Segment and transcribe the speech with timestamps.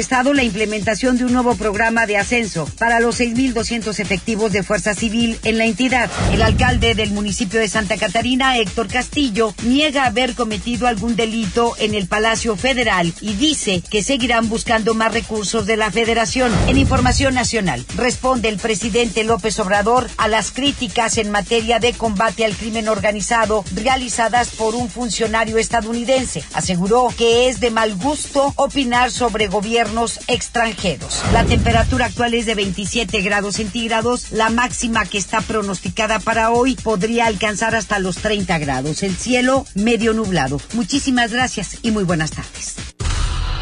[0.00, 4.94] Estado la implementación de un nuevo programa de ascenso para los 6.200 efectivos de Fuerza
[4.94, 6.08] Civil en la entidad.
[6.32, 11.96] El alcalde del municipio de Santa Catarina, Héctor Castillo, niega haber cometido algún delito en
[11.96, 16.52] el Palacio Federal y dice que seguirán buscando más recursos de la Federación.
[16.68, 22.44] En Información Nacional, responde el presidente López Obrador a las críticas en materia de combate
[22.44, 26.44] al crimen organizado realizadas por un funcionario estadounidense.
[26.54, 29.87] Aseguró que es de mal gusto opinar sobre gobierno
[30.28, 31.22] extranjeros.
[31.32, 34.32] La temperatura actual es de 27 grados centígrados.
[34.32, 39.02] La máxima que está pronosticada para hoy podría alcanzar hasta los 30 grados.
[39.02, 40.60] El cielo medio nublado.
[40.74, 42.76] Muchísimas gracias y muy buenas tardes.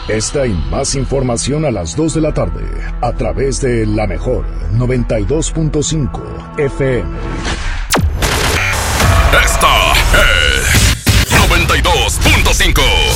[0.08, 2.64] Esta y más información a las 2 de la tarde
[3.00, 7.10] a través de la mejor 92.5 FM.
[9.44, 10.96] Esta es
[11.50, 13.15] 92.5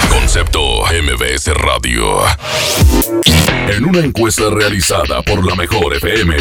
[0.11, 2.19] Concepto MBS Radio.
[3.67, 6.35] En una encuesta realizada por la Mejor FM,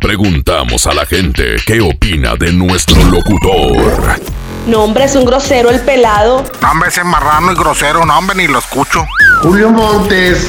[0.00, 4.20] preguntamos a la gente qué opina de nuestro locutor.
[4.68, 6.44] No, hombre, es un grosero el pelado.
[6.62, 9.04] No, hombre, ese marrano y grosero, no, hombre, ni lo escucho.
[9.42, 10.48] Julio Montes.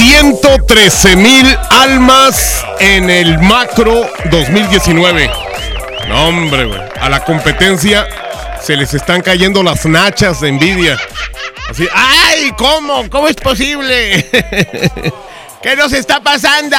[0.00, 5.30] 113 mil almas en el macro 2019.
[6.08, 6.70] No, hombre.
[6.98, 8.08] A la competencia
[8.62, 10.96] se les están cayendo las nachas de envidia.
[11.68, 12.50] Así, ¡ay!
[12.56, 13.10] ¿Cómo?
[13.10, 14.26] ¿Cómo es posible?
[15.62, 16.78] ¿Qué nos está pasando?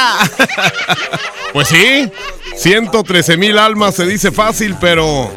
[1.52, 2.10] pues sí,
[2.56, 5.30] 113 mil almas se dice fácil, pero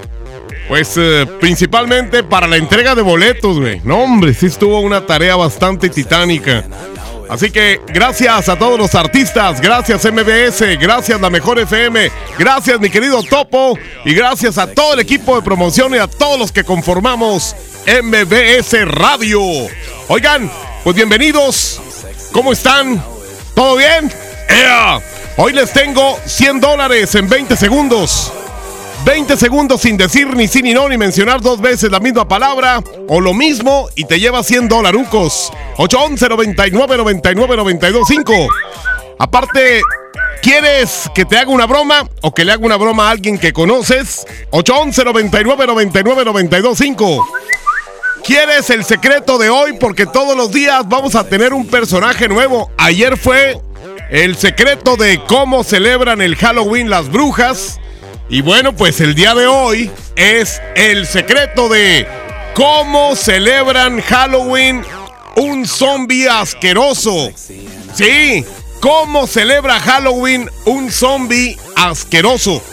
[0.67, 3.79] pues eh, principalmente para la entrega de boletos, güey.
[3.83, 6.65] No, hombre, sí estuvo una tarea bastante titánica.
[7.29, 12.89] Así que gracias a todos los artistas, gracias MBS, gracias La Mejor FM, gracias mi
[12.89, 16.63] querido Topo y gracias a todo el equipo de promoción y a todos los que
[16.63, 17.55] conformamos
[17.87, 19.41] MBS Radio.
[20.07, 20.51] Oigan,
[20.83, 21.81] pues bienvenidos.
[22.31, 23.03] ¿Cómo están?
[23.55, 24.11] ¿Todo bien?
[25.37, 28.31] Hoy les tengo 100 dólares en 20 segundos.
[29.05, 32.83] 20 segundos sin decir ni sí ni no ni mencionar dos veces la misma palabra
[33.07, 35.53] o lo mismo y te lleva 100 dolarucos.
[35.77, 38.47] 811 99 99 92 5.
[39.19, 39.81] Aparte,
[40.41, 43.53] ¿quieres que te haga una broma o que le haga una broma a alguien que
[43.53, 44.25] conoces?
[44.49, 47.27] 811 99 99 92 5.
[48.23, 49.73] ¿Quieres el secreto de hoy?
[49.73, 52.71] Porque todos los días vamos a tener un personaje nuevo.
[52.79, 53.61] Ayer fue
[54.09, 57.79] el secreto de cómo celebran el Halloween las brujas.
[58.27, 62.07] Y bueno, pues el día de hoy es el secreto de
[62.55, 64.83] cómo celebran Halloween
[65.35, 67.31] un zombie asqueroso.
[67.93, 68.43] Sí,
[68.79, 72.63] cómo celebra Halloween un zombie asqueroso.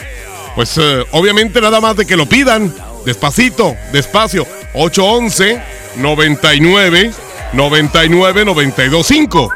[0.55, 2.75] Pues eh, obviamente nada más de que lo pidan.
[3.05, 4.47] Despacito, despacio.
[4.75, 5.63] 811
[5.97, 7.13] 99
[7.53, 9.53] 99 92 5.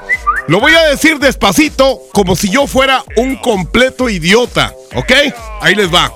[0.48, 5.12] Lo voy a decir despacito, como si yo fuera un completo idiota, ¿ok?
[5.60, 6.12] Ahí les va.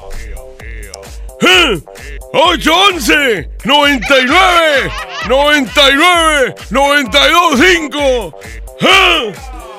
[2.33, 4.91] 811 99
[5.29, 8.39] 99 92 5.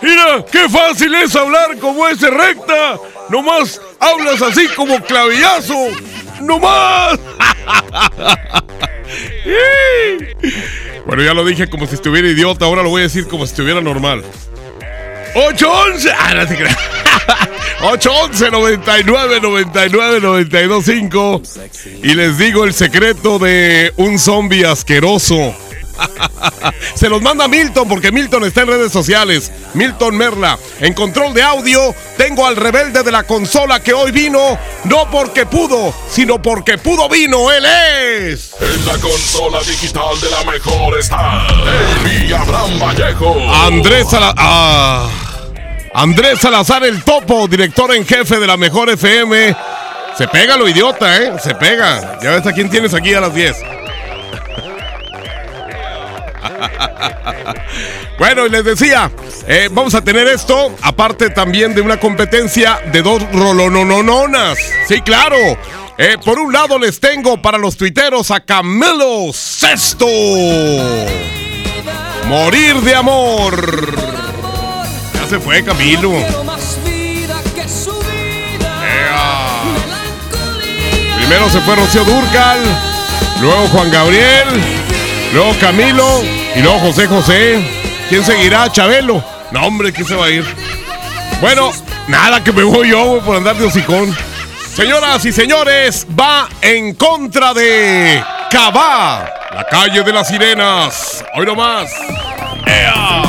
[0.02, 2.98] Mira, qué fácil es hablar como ese recta.
[3.30, 5.92] Nomás hablas así como clavillazo.
[6.42, 7.20] ¡Nomás!
[11.06, 13.52] bueno, ya lo dije como si estuviera idiota, ahora lo voy a decir como si
[13.52, 14.24] estuviera normal.
[15.36, 16.12] 811.
[16.12, 16.78] Ah, no te creas.
[17.84, 21.42] 811 99 99 92 5
[22.04, 25.56] y les digo el secreto de un zombie asqueroso.
[26.96, 29.52] Se los manda Milton porque Milton está en redes sociales.
[29.74, 30.58] Milton Merla.
[30.80, 35.46] En control de audio tengo al rebelde de la consola que hoy vino, no porque
[35.46, 37.52] pudo, sino porque pudo vino.
[37.52, 38.54] Él es.
[38.60, 41.48] En la consola digital de la mejor está
[42.10, 43.36] el Abraham Vallejo.
[43.66, 44.36] Andrés Salazar.
[44.38, 45.10] Ah.
[45.94, 49.56] Andrés Salazar el Topo, director en jefe de la mejor FM.
[50.18, 51.34] Se pega lo idiota, ¿eh?
[51.42, 52.20] Se pega.
[52.22, 53.81] Ya ves a quién tienes aquí a las 10.
[58.18, 59.12] Bueno, y les decía,
[59.48, 64.58] eh, vamos a tener esto, aparte también de una competencia de dos rolononononas.
[64.88, 65.38] Sí, claro.
[65.98, 70.08] Eh, por un lado les tengo para los tuiteros a Camilo Sexto.
[72.28, 73.96] Morir de amor.
[75.14, 76.12] Ya se fue Camilo.
[81.18, 82.60] Primero se fue Rocío Durcal,
[83.40, 84.48] luego Juan Gabriel,
[85.34, 86.22] luego Camilo
[86.56, 87.62] y luego José José.
[88.10, 88.72] ¿Quién seguirá?
[88.72, 89.24] Chabelo.
[89.52, 90.46] No, hombre, ¿quién se va a ir?
[91.42, 91.72] Bueno,
[92.08, 94.16] nada que me voy yo por andar de hocicón.
[94.76, 101.24] Señoras y señores, va en contra de Cabá, la calle de las sirenas.
[101.36, 101.92] Hoy nomás.
[102.66, 103.24] ¡Ea!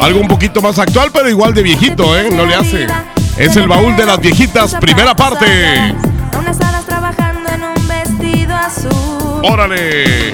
[0.00, 2.30] Algo un poquito más actual, pero igual de viejito, ¿eh?
[2.30, 2.86] No le hace.
[3.36, 5.94] Es el baúl de las viejitas, primera parte.
[6.86, 9.29] trabajando en un vestido azul.
[9.42, 10.32] ¡Órale!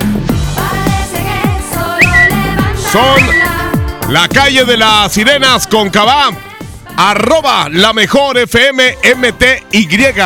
[2.90, 3.20] Son
[4.08, 6.30] la calle de las sirenas con Cabá.
[6.96, 10.20] Arroba la mejor FM MTY.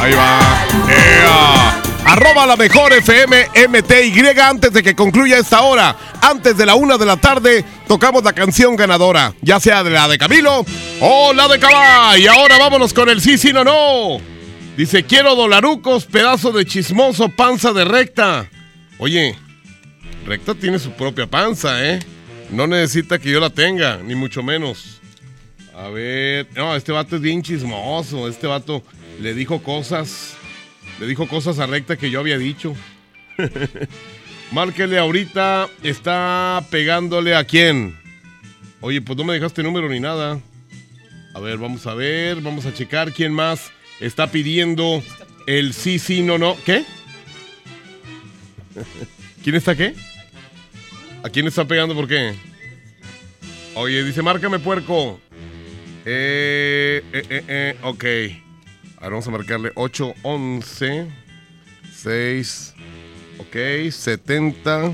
[0.00, 0.38] Ahí va.
[2.06, 5.94] Arroba la mejor FM MTY antes de que concluya esta hora.
[6.22, 10.08] Antes de la una de la tarde tocamos la canción ganadora, ya sea de la
[10.08, 10.64] de Camilo
[11.00, 12.16] o la de Cabá.
[12.16, 14.37] Y ahora vámonos con el sí, sí, no, no.
[14.78, 18.48] Dice, quiero dolarucos, pedazo de chismoso, panza de recta.
[18.98, 19.34] Oye,
[20.24, 21.98] recta tiene su propia panza, ¿eh?
[22.52, 25.00] No necesita que yo la tenga, ni mucho menos.
[25.74, 28.28] A ver, no, este vato es bien chismoso.
[28.28, 28.84] Este vato
[29.20, 30.36] le dijo cosas
[31.00, 32.76] le dijo cosas a recta que yo había dicho.
[34.52, 35.68] Márquele ahorita.
[35.82, 37.98] Está pegándole a quién.
[38.80, 40.38] Oye, pues no me dejaste número ni nada.
[41.34, 42.40] A ver, vamos a ver.
[42.42, 45.02] Vamos a checar quién más está pidiendo
[45.46, 46.56] el sí, sí, no, no.
[46.64, 46.84] ¿Qué?
[49.42, 49.94] ¿Quién está qué?
[51.22, 52.34] ¿A quién está pegando por qué?
[53.74, 55.20] Oye, dice, márcame puerco.
[56.04, 58.04] Eh, eh, eh, eh, ok.
[58.96, 61.06] Ahora vamos a marcarle 8, 11,
[61.94, 62.74] 6,
[63.38, 64.92] ok, 70.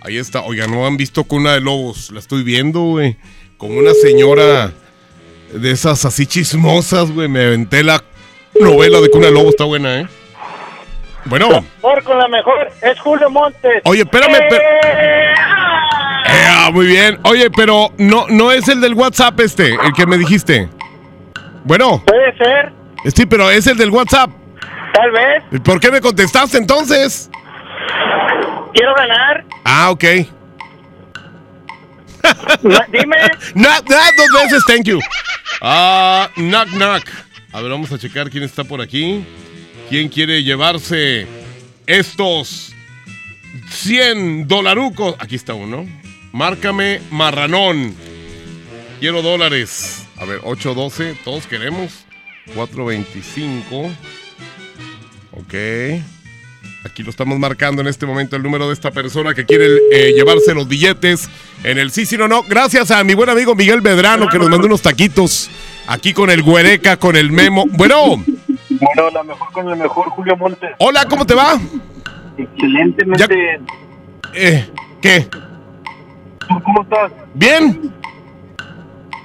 [0.00, 0.42] Ahí está.
[0.42, 2.10] Oiga, no han visto Cuna de Lobos.
[2.10, 3.16] La estoy viendo, güey.
[3.58, 4.72] Como una señora
[5.52, 7.28] de esas así chismosas, güey.
[7.28, 8.02] Me aventé la
[8.60, 9.50] novela de Cuna de Lobos.
[9.50, 10.08] Está buena, ¿eh?
[11.24, 11.48] Bueno.
[11.82, 13.82] Mejor con la mejor es Julio Montes.
[13.84, 14.34] Oye, espérame.
[14.34, 15.34] ¡Eh!
[16.48, 17.18] Ah, muy bien.
[17.24, 20.68] Oye, pero no, no es el del WhatsApp este, el que me dijiste.
[21.64, 22.02] Bueno.
[22.06, 22.72] Puede ser.
[23.14, 24.30] Sí, pero es el del WhatsApp.
[24.94, 25.62] Tal vez.
[25.62, 27.30] ¿Por qué me contestaste entonces?
[28.72, 29.44] Quiero ganar.
[29.64, 30.04] Ah, ok.
[32.92, 33.16] Dime.
[33.54, 35.00] Knock, knock, dos veces, thank you.
[35.60, 37.08] Ah, knock, knock.
[37.52, 39.24] A ver, vamos a checar quién está por aquí.
[39.88, 41.26] ¿Quién quiere llevarse
[41.86, 42.72] estos
[43.70, 45.16] 100 dolarucos?
[45.18, 45.86] Aquí está uno.
[46.32, 47.94] Márcame marranón.
[49.00, 50.06] Quiero dólares.
[50.16, 52.04] A ver, 812, todos queremos.
[52.54, 53.90] 425.
[55.32, 55.54] Ok.
[56.84, 60.12] Aquí lo estamos marcando en este momento el número de esta persona que quiere eh,
[60.14, 61.28] llevarse los billetes
[61.62, 62.42] en el sí, sí, no, no.
[62.42, 65.50] Gracias a mi buen amigo Miguel Medrano que nos mandó unos taquitos
[65.86, 67.66] aquí con el Güereca, con el Memo.
[67.72, 68.24] Bueno.
[68.70, 70.70] Bueno, la mejor con el mejor, Julio Montes.
[70.78, 71.60] Hola, ¿cómo te va?
[72.38, 73.60] Excelentemente.
[74.32, 74.66] Eh,
[75.02, 75.28] ¿Qué?
[76.48, 77.12] ¿Tú cómo estás?
[77.34, 77.92] Bien.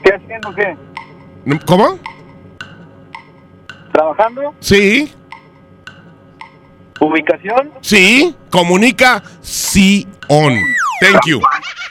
[0.04, 0.76] ¿Qué haciendo qué?
[1.66, 2.00] ¿Cómo?
[3.94, 4.54] ¿Trabajando?
[4.60, 5.14] Sí.
[7.00, 7.72] ¿Ubicación?
[7.82, 8.36] Sí.
[8.50, 10.58] Comunica sí on.
[11.02, 11.42] Thank you.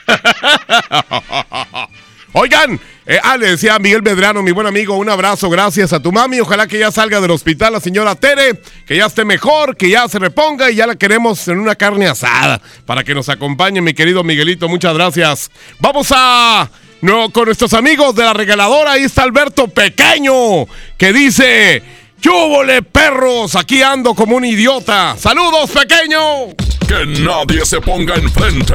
[2.37, 6.01] Oigan, eh, ah, le decía a Miguel Medrano, mi buen amigo, un abrazo, gracias a
[6.01, 6.39] tu mami.
[6.41, 10.07] Ojalá que ya salga del hospital la señora Tere, que ya esté mejor, que ya
[10.09, 13.93] se reponga y ya la queremos en una carne asada para que nos acompañe, mi
[13.93, 14.67] querido Miguelito.
[14.67, 15.49] Muchas gracias.
[15.79, 16.69] Vamos a.
[17.01, 20.65] No, con nuestros amigos de la regaladora, ahí está Alberto Pequeño,
[20.97, 21.83] que dice:
[22.21, 23.55] ¡Chúbole, perros!
[23.55, 25.15] Aquí ando como un idiota.
[25.17, 26.55] ¡Saludos, pequeño!
[26.87, 28.73] Que nadie se ponga enfrente.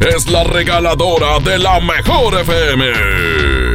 [0.00, 3.65] Es la regaladora de la mejor FM.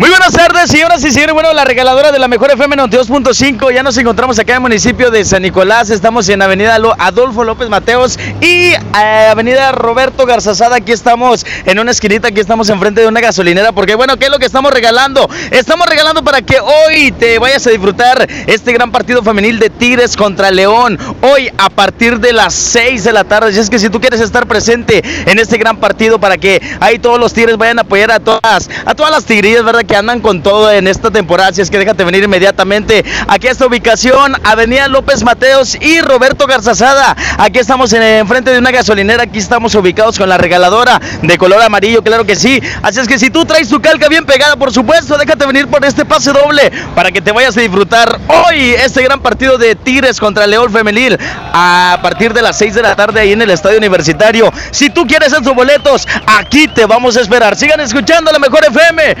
[0.00, 1.34] Muy buenas tardes, señoras y señores.
[1.34, 3.70] Bueno, la regaladora de la mejor FM 92.5.
[3.70, 5.90] Ya nos encontramos acá en el municipio de San Nicolás.
[5.90, 10.76] Estamos en Avenida Adolfo López Mateos y eh, Avenida Roberto Garzazada.
[10.76, 12.28] Aquí estamos en una esquinita.
[12.28, 13.72] Aquí estamos enfrente de una gasolinera.
[13.72, 15.28] Porque, bueno, ¿qué es lo que estamos regalando?
[15.50, 20.16] Estamos regalando para que hoy te vayas a disfrutar este gran partido femenil de Tigres
[20.16, 20.98] contra León.
[21.20, 23.50] Hoy a partir de las 6 de la tarde.
[23.50, 26.98] Así es que si tú quieres estar presente en este gran partido para que ahí
[26.98, 29.89] todos los Tigres vayan a apoyar a todas, a todas las tigrillas, ¿verdad?
[29.90, 31.50] Que andan con todo en esta temporada.
[31.50, 36.46] Así es que déjate venir inmediatamente aquí a esta ubicación, Avenida López Mateos y Roberto
[36.46, 37.16] Garzazada.
[37.38, 39.24] Aquí estamos en enfrente de una gasolinera.
[39.24, 42.62] Aquí estamos ubicados con la regaladora de color amarillo, claro que sí.
[42.82, 45.84] Así es que si tú traes tu calca bien pegada, por supuesto, déjate venir por
[45.84, 50.20] este pase doble para que te vayas a disfrutar hoy este gran partido de Tigres
[50.20, 51.18] contra León Femenil
[51.52, 54.52] a partir de las 6 de la tarde ahí en el Estadio Universitario.
[54.70, 57.56] Si tú quieres esos boletos, aquí te vamos a esperar.
[57.56, 59.16] Sigan escuchando la mejor FM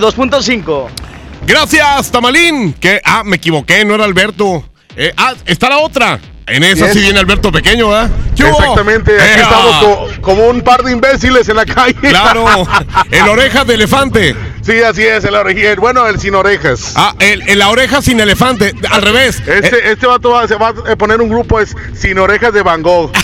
[0.00, 0.88] 92.5.
[1.46, 2.72] Gracias, Tamalín.
[2.74, 4.64] Que, ah, me equivoqué, no era Alberto.
[4.96, 6.18] Eh, ah, está la otra.
[6.46, 7.02] En esa sí Yes.
[7.04, 8.10] viene Alberto Pequeño, ¿verdad?
[8.36, 8.58] ¿Qué hubo?
[8.58, 9.42] Exactamente, aquí ¡Ea!
[9.42, 11.94] estamos co- como un par de imbéciles en la calle.
[11.94, 12.44] Claro,
[13.10, 14.34] el oreja de elefante.
[14.62, 15.74] Sí, así es, el orejía.
[15.76, 16.92] Bueno, el sin orejas.
[16.96, 18.74] Ah, el, el la oreja sin elefante.
[18.90, 19.40] Al revés.
[19.46, 22.62] Eh, Este, este vato va, se va a poner un grupo, es Sin Orejas de
[22.62, 23.10] Van Gogh.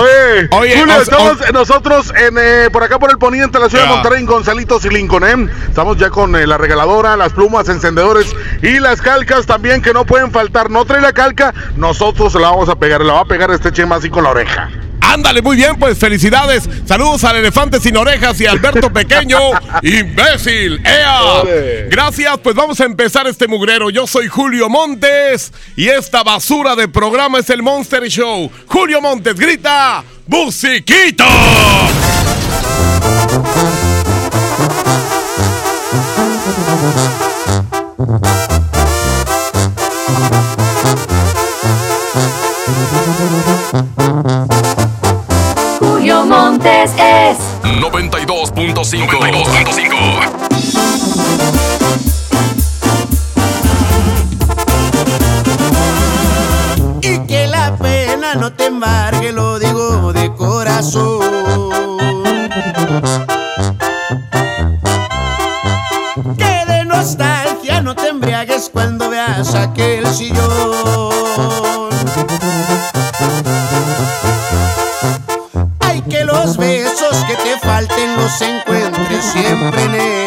[0.00, 3.84] oye, oye, Julio, o- estamos nosotros en, eh, por acá por el poniente, la ciudad
[3.84, 3.90] de.
[3.90, 5.50] Monterrey, en Gonzalitos y Lincoln, ¿eh?
[5.68, 8.26] Estamos ya con eh, la regaladora, las plumas, encendedores
[8.62, 10.70] y las calcas también que no pueden faltar.
[10.70, 13.72] No trae la calca, nosotros se la vamos a pegar, la va a pegar este
[13.72, 14.70] chema así con la oreja.
[15.00, 16.68] Ándale, muy bien, pues felicidades.
[16.84, 19.38] Saludos al elefante sin orejas y Alberto Pequeño,
[19.82, 20.80] imbécil.
[20.84, 21.22] ¡Ea!
[21.22, 21.88] Ole.
[21.88, 23.90] Gracias, pues vamos a empezar este mugrero.
[23.90, 28.50] Yo soy Julio Montes y esta basura de programa es el Monster Show.
[28.66, 31.24] Julio Montes grita, ¡Musiquito!
[45.78, 49.08] Julio Montes es 92.5.
[49.08, 50.48] 92.5.
[57.02, 61.20] Y que la pena no te embargue, lo digo de corazón.
[66.36, 69.97] Que de nostalgia no te embriagues cuando veas aquel
[78.28, 80.17] falten los encuentres siempre en él.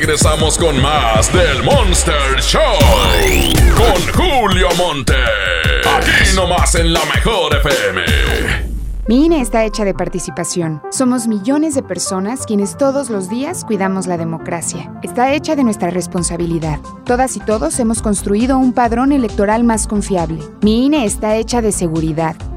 [0.00, 2.60] Regresamos con más del Monster Show.
[3.76, 5.14] Con Julio Monte.
[5.88, 8.02] Aquí nomás en la mejor FM.
[9.06, 10.82] Mi INE está hecha de participación.
[10.90, 14.92] Somos millones de personas quienes todos los días cuidamos la democracia.
[15.04, 16.80] Está hecha de nuestra responsabilidad.
[17.04, 20.40] Todas y todos hemos construido un padrón electoral más confiable.
[20.62, 22.34] Mi INE está hecha de seguridad.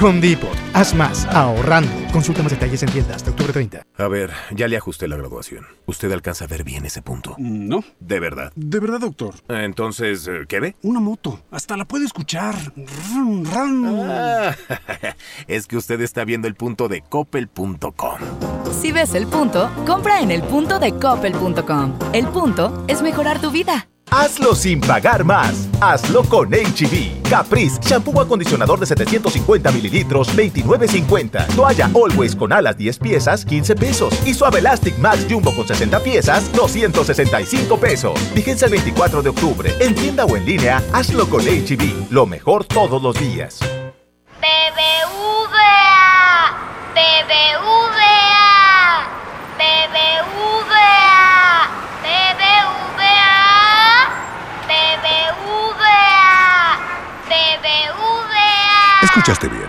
[0.00, 0.56] Home Depot.
[0.72, 1.90] Haz más, ahorrando.
[2.10, 3.82] Consulta más detalles en tienda hasta octubre 30.
[3.98, 5.66] A ver, ya le ajusté la graduación.
[5.84, 7.34] ¿Usted alcanza a ver bien ese punto?
[7.38, 7.84] No.
[7.98, 8.50] ¿De verdad?
[8.56, 9.34] De verdad, doctor.
[9.48, 10.76] Entonces, eh, ¿qué ve?
[10.82, 11.42] Una moto.
[11.50, 12.54] Hasta la puede escuchar.
[13.12, 14.00] Rum, rum.
[14.08, 14.56] Ah,
[15.46, 18.18] es que usted está viendo el punto de coppel.com.
[18.80, 21.98] Si ves el punto, compra en el punto de coppel.com.
[22.14, 23.86] El punto es mejorar tu vida.
[24.10, 25.68] Hazlo sin pagar más.
[25.80, 27.22] Hazlo con HB.
[27.28, 31.46] Caprice, shampoo acondicionador de 750 mililitros, 29.50.
[31.54, 34.12] Toalla Always con alas 10 piezas, 15 pesos.
[34.26, 38.18] Y Suave Elastic Max Jumbo con 60 piezas, 265 pesos.
[38.34, 39.72] Vigencia el 24 de octubre.
[39.80, 42.10] En tienda o en línea, hazlo con HB.
[42.10, 43.60] Lo mejor todos los días.
[44.40, 44.90] BBVA,
[46.94, 47.60] BBVA,
[49.56, 50.50] BBVA,
[52.02, 53.50] BBVA,
[54.72, 56.20] BBVA,
[57.28, 58.99] BBVA.
[59.10, 59.66] Escuchaste bien.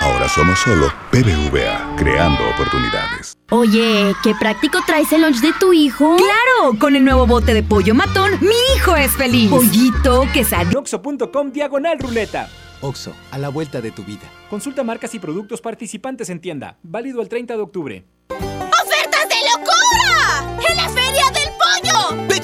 [0.00, 3.36] Ahora somos solo BBVA, creando oportunidades.
[3.50, 6.16] Oye, qué práctico traes el lunch de tu hijo.
[6.16, 6.78] ¡Claro!
[6.78, 9.50] Con el nuevo bote de pollo matón, mi hijo es feliz.
[9.50, 10.78] Pollito, quesadilla.
[10.78, 12.48] Oxo.com diagonal ruleta.
[12.80, 14.30] Oxo, a la vuelta de tu vida.
[14.48, 16.78] Consulta marcas y productos participantes en tienda.
[16.82, 18.06] Válido el 30 de octubre.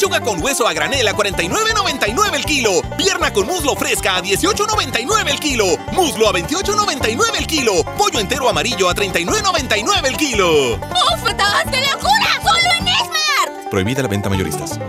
[0.02, 2.82] Pechuga con hueso a granel a 49.99 el kilo.
[2.96, 5.64] Pierna con muslo fresca a 18.99 el kilo.
[5.92, 7.84] Muslo a 28.99 el kilo.
[7.96, 10.72] Pollo entero amarillo a 39.99 el kilo.
[10.72, 12.32] ¡Ofertas de locura!
[12.42, 13.70] ¡Solo en Esmar!
[13.70, 14.80] Prohibida la venta mayoristas.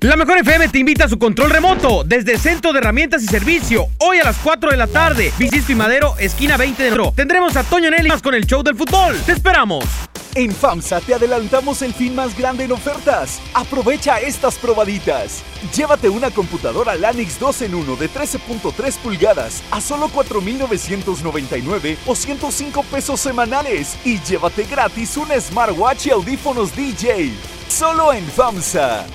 [0.00, 3.86] La Mejor FM te invita a su control remoto desde Centro de Herramientas y Servicio.
[3.96, 5.32] Hoy a las 4 de la tarde.
[5.38, 7.14] Visito y Madero, esquina 20 de enero.
[7.16, 9.16] Tendremos a Toño Nelly más con el show del fútbol.
[9.24, 9.86] ¡Te esperamos!
[10.36, 13.40] En FAMSA te adelantamos el fin más grande en ofertas.
[13.54, 15.44] Aprovecha estas probaditas.
[15.72, 22.82] Llévate una computadora Lanix 2 en 1 de 13.3 pulgadas a solo 4.999 o 105
[22.82, 23.96] pesos semanales.
[24.04, 27.30] Y llévate gratis un smartwatch y audífonos DJ.
[27.68, 29.06] Solo en FAMSA.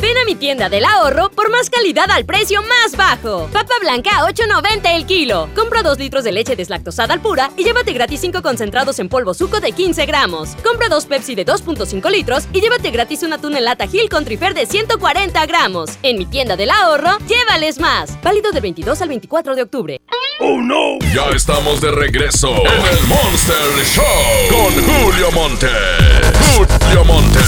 [0.00, 3.48] Ven a mi tienda del ahorro por más calidad al precio más bajo.
[3.52, 5.48] Papa blanca a 8.90 el kilo.
[5.54, 9.34] Compra 2 litros de leche deslactosada al pura y llévate gratis 5 concentrados en polvo
[9.34, 10.56] suco de 15 gramos.
[10.64, 14.24] Compra 2 Pepsi de 2.5 litros y llévate gratis una tuna en lata Gil con
[14.24, 15.90] trifer de 140 gramos.
[16.02, 18.20] En mi tienda del ahorro, llévales más.
[18.22, 20.00] Válido del 22 al 24 de octubre.
[20.40, 20.98] ¡Oh, no!
[21.14, 24.04] Ya estamos de regreso en el Monster Show
[24.48, 25.68] con Julio Monte.
[26.56, 27.40] Julio Monte.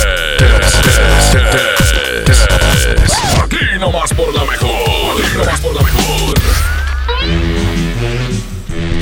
[3.42, 5.22] Aquí nomás por la mejor.
[5.24, 6.34] Aquí nomás por la mejor.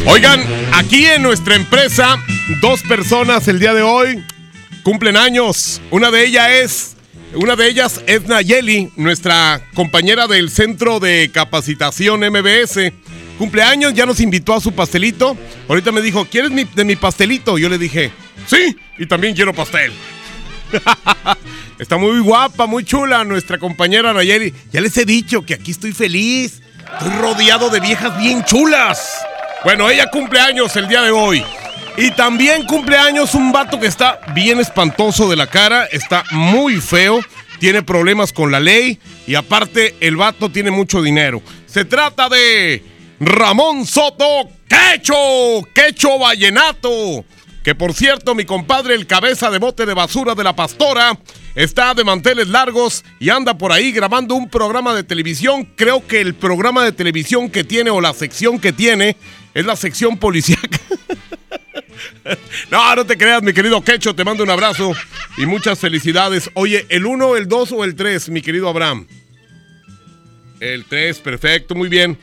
[0.07, 2.17] Oigan, aquí en nuestra empresa,
[2.61, 4.25] dos personas el día de hoy
[4.83, 5.81] cumplen años.
[5.91, 6.97] Una de ellas es,
[7.35, 12.93] una de ellas es Nayeli, nuestra compañera del Centro de Capacitación MBS.
[13.39, 15.37] Cumpleaños, ya nos invitó a su pastelito.
[15.69, 17.57] Ahorita me dijo, ¿quieres de mi pastelito?
[17.59, 18.11] Yo le dije,
[18.47, 19.93] sí, y también quiero pastel.
[21.79, 24.53] Está muy guapa, muy chula nuestra compañera Nayeli.
[24.73, 26.61] Ya les he dicho que aquí estoy feliz.
[26.93, 29.21] Estoy rodeado de viejas bien chulas.
[29.65, 31.45] Bueno, ella cumple años el día de hoy.
[31.97, 36.81] Y también cumple años un vato que está bien espantoso de la cara, está muy
[36.81, 37.21] feo,
[37.59, 41.43] tiene problemas con la ley y aparte el vato tiene mucho dinero.
[41.67, 42.83] Se trata de
[43.21, 47.25] Ramón Soto Quecho, Quecho Vallenato.
[47.65, 51.19] Que por cierto, mi compadre, el cabeza de bote de basura de la pastora,
[51.55, 55.69] está de manteles largos y anda por ahí grabando un programa de televisión.
[55.77, 59.17] Creo que el programa de televisión que tiene o la sección que tiene
[59.53, 60.81] es la sección policíaca.
[62.71, 64.93] No, no te creas, mi querido Quecho, te mando un abrazo
[65.37, 66.51] y muchas felicidades.
[66.55, 69.07] Oye, ¿el 1, el 2 o el 3, mi querido Abraham?
[70.61, 72.19] El 3, perfecto, muy bien.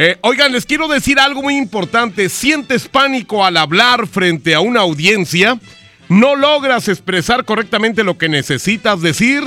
[0.00, 2.28] Eh, oigan, les quiero decir algo muy importante.
[2.28, 5.58] ¿Sientes pánico al hablar frente a una audiencia?
[6.08, 9.42] ¿No logras expresar correctamente lo que necesitas decir?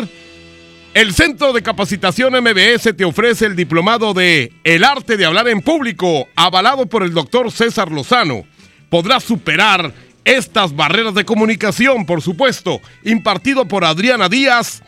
[0.93, 5.61] El Centro de Capacitación MBS te ofrece el diplomado de El arte de hablar en
[5.61, 8.43] público, avalado por el doctor César Lozano.
[8.89, 9.93] Podrás superar
[10.25, 14.83] estas barreras de comunicación, por supuesto, impartido por Adriana Díaz.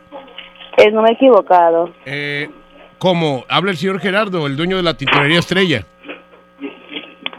[0.77, 1.91] eh, no me he equivocado.
[2.05, 2.47] Eh,
[2.99, 3.43] ¿Cómo?
[3.49, 5.83] Habla el señor Gerardo, el dueño de la tintorería Estrella.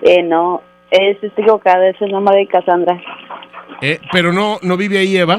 [0.03, 0.63] Eh, no,
[0.95, 3.01] es, equivocada, es el nombre de Cassandra.
[3.81, 5.37] Eh, pero no, no vive ahí Eva.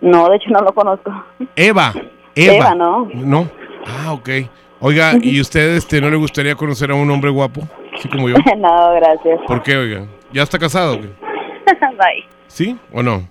[0.00, 1.12] No, de hecho no lo conozco.
[1.54, 1.92] Eva.
[2.34, 2.54] Eva.
[2.54, 3.08] Eva, ¿no?
[3.14, 3.48] No.
[3.86, 4.28] Ah, ok.
[4.80, 7.62] Oiga, ¿y usted este, no le gustaría conocer a un hombre guapo?
[7.94, 8.36] Así como yo.
[8.56, 9.40] no, gracias.
[9.46, 10.06] ¿Por qué, oiga?
[10.32, 10.98] ¿Ya está casado?
[10.98, 12.26] Bye.
[12.48, 13.28] ¿Sí o no?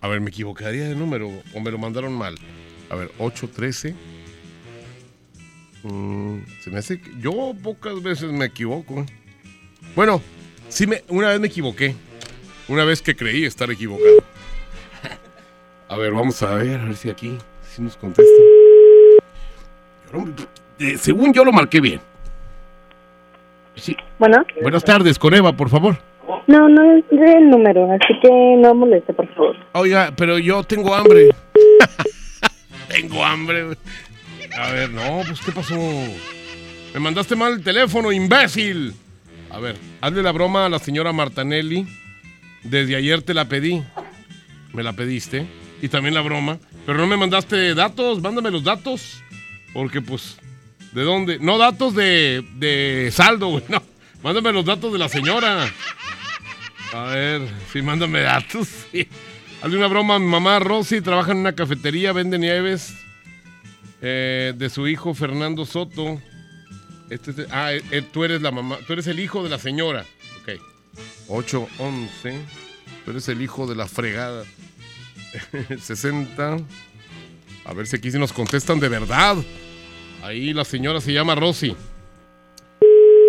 [0.00, 2.36] A ver, me equivocaría de número o me lo mandaron mal.
[2.90, 3.94] A ver, 813.
[5.82, 9.04] Mm, se me hace que yo pocas veces me equivoco.
[9.96, 10.20] Bueno,
[10.68, 11.94] sí me una vez me equivoqué.
[12.68, 14.22] Una vez que creí estar equivocado.
[15.88, 18.30] A ver, vamos a ver, a ver si aquí si nos contesta.
[20.78, 22.00] Eh, según yo lo marqué bien.
[23.74, 23.96] Sí.
[24.18, 25.96] Bueno, Buenas tardes, con Eva, por favor.
[26.46, 29.56] no, no es el número, así que no moleste, por favor.
[29.72, 31.30] Oiga, pero yo tengo hambre.
[32.88, 33.76] tengo hambre.
[34.58, 35.74] A ver, no, pues ¿qué pasó?
[36.92, 38.94] Me mandaste mal el teléfono, imbécil.
[39.50, 41.86] A ver, hazle la broma a la señora Martanelli.
[42.62, 43.82] Desde ayer te la pedí.
[44.72, 45.46] Me la pediste.
[45.80, 46.58] Y también la broma.
[46.84, 48.20] Pero no me mandaste datos.
[48.20, 49.22] Mándame los datos.
[49.72, 50.38] Porque pues,
[50.92, 51.38] ¿de dónde?
[51.38, 53.64] No datos de, de saldo, güey.
[53.68, 53.82] No.
[54.22, 55.68] Mándame los datos de la señora.
[56.92, 58.68] A ver, sí, mándame datos.
[58.90, 59.06] Sí.
[59.62, 62.94] Hazle una broma a mi mamá Rosy, trabaja en una cafetería, vende nieves.
[64.02, 66.20] eh, de su hijo Fernando Soto.
[67.10, 69.58] Este es ah, eh, eh, tú eres la mamá, tú eres el hijo de la
[69.58, 70.04] señora.
[70.42, 70.60] Ok.
[71.28, 72.40] 8, 11.
[73.04, 74.44] Tú eres el hijo de la fregada.
[75.80, 76.58] 60.
[77.64, 79.36] A ver si aquí sí nos contestan de verdad.
[80.22, 81.76] Ahí la señora se llama Rosy.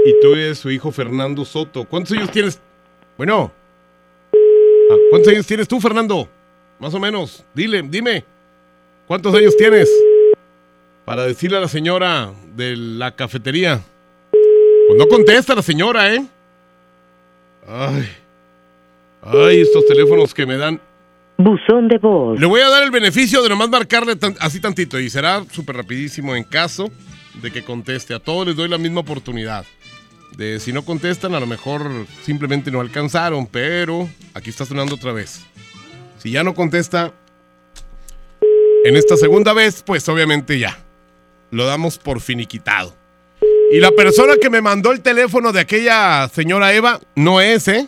[0.06, 1.86] Y tú eres su hijo Fernando Soto.
[1.86, 2.60] ¿Cuántos años tienes?
[3.18, 3.52] Bueno.
[4.34, 6.30] Ah, ¿Cuántos años tienes tú, Fernando?
[6.80, 7.44] Más o menos.
[7.54, 8.24] Dile, dime.
[9.08, 9.90] ¿Cuántos años tienes?
[11.08, 13.80] Para decirle a la señora de la cafetería.
[14.30, 16.26] Pues no contesta la señora, ¿eh?
[17.66, 18.10] Ay.
[19.22, 20.82] Ay, estos teléfonos que me dan.
[21.38, 22.38] Buzón de voz.
[22.38, 25.78] Le voy a dar el beneficio de nomás marcarle tan- así tantito y será súper
[25.78, 26.92] rapidísimo en caso
[27.42, 28.14] de que conteste.
[28.14, 29.64] A todos les doy la misma oportunidad.
[30.36, 31.90] De si no contestan, a lo mejor
[32.24, 35.46] simplemente no alcanzaron, pero aquí está sonando otra vez.
[36.18, 37.14] Si ya no contesta
[38.84, 40.84] en esta segunda vez, pues obviamente ya.
[41.58, 42.94] Lo damos por finiquitado.
[43.72, 47.88] Y la persona que me mandó el teléfono de aquella señora Eva no es, ¿eh?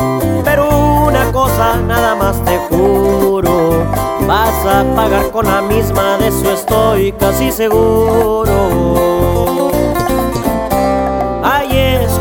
[0.44, 0.68] Pero
[1.04, 3.84] una cosa nada más te juro,
[4.26, 9.18] vas a pagar con la misma, de eso estoy casi seguro.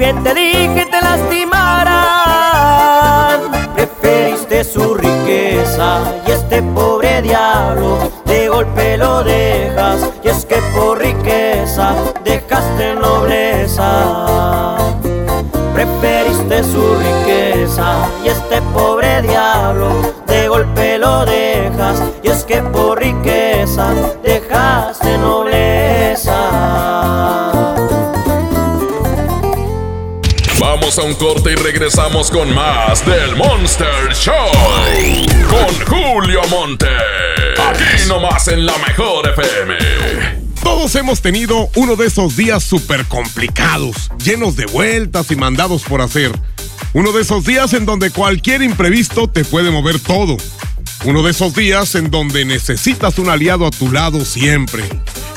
[0.00, 2.00] bien te dije te lastimarán.
[3.74, 10.98] Preferiste su riqueza y este pobre diablo de golpe lo dejas, y es que por
[10.98, 11.92] riqueza
[12.24, 14.78] dejaste nobleza.
[15.74, 19.90] Preferiste su riqueza y este pobre diablo
[20.26, 23.92] de golpe lo dejas, y es que por riqueza
[30.98, 34.34] A un corte y regresamos con más del Monster Show.
[35.48, 36.88] Con Julio Monte.
[37.68, 39.76] Aquí nomás en la mejor FM.
[40.64, 46.00] Todos hemos tenido uno de esos días súper complicados, llenos de vueltas y mandados por
[46.00, 46.32] hacer.
[46.92, 50.38] Uno de esos días en donde cualquier imprevisto te puede mover todo.
[51.04, 54.82] Uno de esos días en donde necesitas un aliado a tu lado siempre.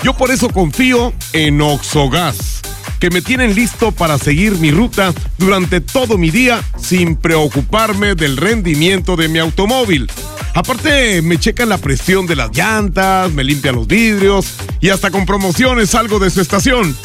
[0.01, 2.61] Yo por eso confío en Oxogas,
[3.03, 8.37] que me tienen listo para seguir mi ruta durante todo mi día sin preocuparme del
[8.37, 10.09] rendimiento de mi automóvil.
[10.53, 15.25] Aparte, me checan la presión de las llantas, me limpian los vidrios y hasta con
[15.25, 16.95] promociones salgo de su estación.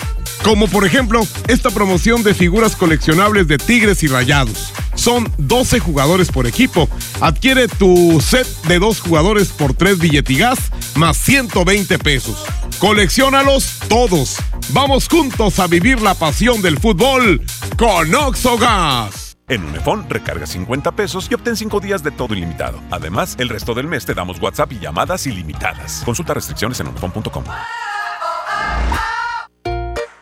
[0.42, 4.72] Como por ejemplo, esta promoción de figuras coleccionables de Tigres y Rayados.
[4.94, 6.88] Son 12 jugadores por equipo.
[7.20, 10.59] Adquiere tu set de dos jugadores por 3 billetigas
[10.94, 12.44] más 120 pesos.
[12.79, 14.37] Colecciónalos todos.
[14.70, 17.42] Vamos juntos a vivir la pasión del fútbol
[17.77, 19.37] con Oxogas.
[19.48, 22.81] En Unifón, recarga 50 pesos y obtén 5 días de todo ilimitado.
[22.90, 26.03] Además, el resto del mes te damos WhatsApp y llamadas ilimitadas.
[26.05, 27.44] Consulta restricciones en unifón.com.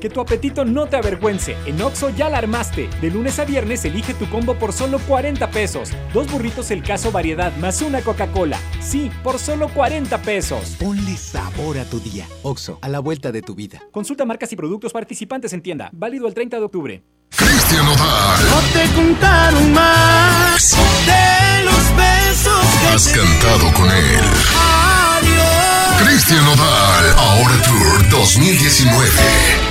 [0.00, 1.56] Que tu apetito no te avergüence.
[1.66, 2.88] En Oxo ya la armaste.
[3.00, 5.90] De lunes a viernes elige tu combo por solo 40 pesos.
[6.14, 8.58] Dos burritos el caso variedad más una Coca-Cola.
[8.80, 10.76] Sí, por solo 40 pesos.
[10.78, 12.26] Ponle sabor a tu día.
[12.42, 13.80] Oxo, a la vuelta de tu vida.
[13.92, 15.90] Consulta marcas y productos participantes en tienda.
[15.92, 17.02] Válido el 30 de octubre.
[17.36, 18.44] Cristian Nodal.
[18.50, 24.20] No te contaron más de los besos que Has cantado con él.
[24.56, 26.02] Adiós.
[26.08, 29.69] Cristian Nodal, ahora Tour 2019.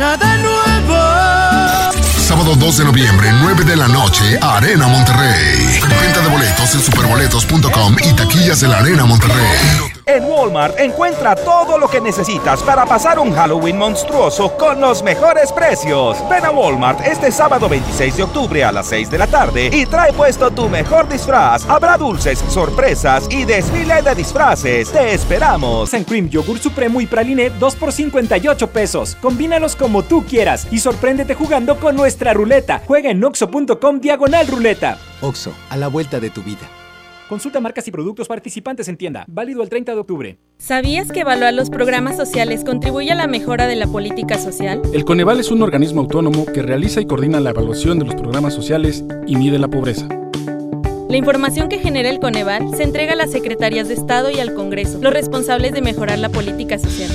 [0.00, 1.92] Nada nuevo.
[2.16, 5.78] Sábado 2 de noviembre, 9 de la noche, Arena Monterrey.
[6.00, 9.99] Venta de boletos en superboletos.com y taquillas de la Arena Monterrey.
[10.10, 15.52] En Walmart encuentra todo lo que necesitas para pasar un Halloween monstruoso con los mejores
[15.52, 16.18] precios.
[16.28, 19.86] Ven a Walmart este sábado 26 de octubre a las 6 de la tarde y
[19.86, 21.64] trae puesto tu mejor disfraz.
[21.68, 24.90] Habrá dulces, sorpresas y desfile de disfraces.
[24.90, 25.94] Te esperamos.
[25.94, 29.16] En Cream Yogur Supremo y Praliné 2 por 58 pesos.
[29.20, 32.82] Combínalos como tú quieras y sorpréndete jugando con nuestra ruleta.
[32.84, 34.98] Juega en oxo.com diagonal ruleta.
[35.20, 36.79] Oxo, a la vuelta de tu vida.
[37.30, 39.24] Consulta marcas y productos participantes en tienda.
[39.28, 40.38] Válido el 30 de octubre.
[40.58, 44.82] ¿Sabías que evaluar los programas sociales contribuye a la mejora de la política social?
[44.92, 48.52] El Coneval es un organismo autónomo que realiza y coordina la evaluación de los programas
[48.52, 50.08] sociales y mide la pobreza.
[51.08, 54.52] La información que genera el Coneval se entrega a las secretarías de Estado y al
[54.52, 57.10] Congreso, los responsables de mejorar la política social.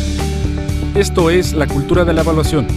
[0.95, 2.67] Esto es la cultura de la evaluación.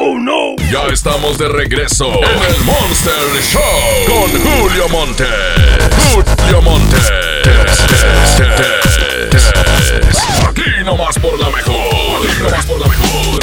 [0.00, 0.54] ¡Oh, no!
[0.70, 3.60] Ya estamos de regreso en el Monster Show
[4.06, 5.24] con Julio Monte.
[6.14, 6.96] Julio Monte.
[10.48, 11.74] Aquí nomás por la mejor.
[12.24, 13.40] Aquí nomás por la mejor.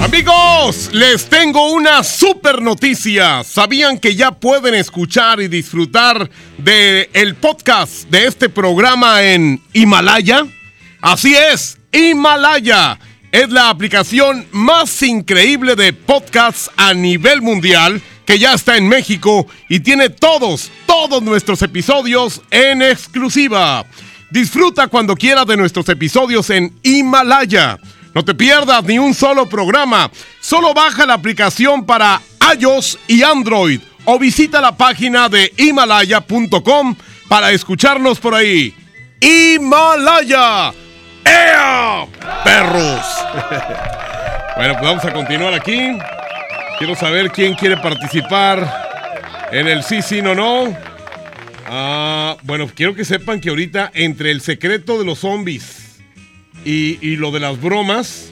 [0.00, 3.44] Amigos, les tengo una super noticia.
[3.44, 10.44] ¿Sabían que ya pueden escuchar y disfrutar de el podcast de este programa en Himalaya?
[11.00, 12.98] Así es, Himalaya
[13.36, 19.46] es la aplicación más increíble de podcasts a nivel mundial que ya está en México
[19.68, 23.84] y tiene todos, todos nuestros episodios en exclusiva.
[24.30, 27.78] Disfruta cuando quieras de nuestros episodios en Himalaya.
[28.14, 30.10] No te pierdas ni un solo programa.
[30.40, 32.22] Solo baja la aplicación para
[32.58, 36.96] iOS y Android o visita la página de himalaya.com
[37.28, 38.74] para escucharnos por ahí.
[39.20, 40.72] Himalaya.
[41.26, 42.06] ¡Ea!
[42.44, 43.06] Perros.
[44.56, 45.98] bueno, pues vamos a continuar aquí.
[46.78, 50.76] Quiero saber quién quiere participar en el sí, sí, no, no.
[51.66, 55.98] Ah, bueno, quiero que sepan que ahorita entre el secreto de los zombies
[56.64, 58.30] y, lo de las bromas.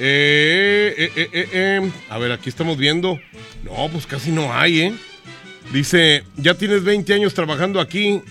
[0.00, 3.20] eh, eh, eh, eh, eh, a ver, aquí estamos viendo.
[3.64, 4.94] No, pues casi no hay, ¿eh?
[5.72, 8.22] Dice, ya tienes 20 años trabajando aquí.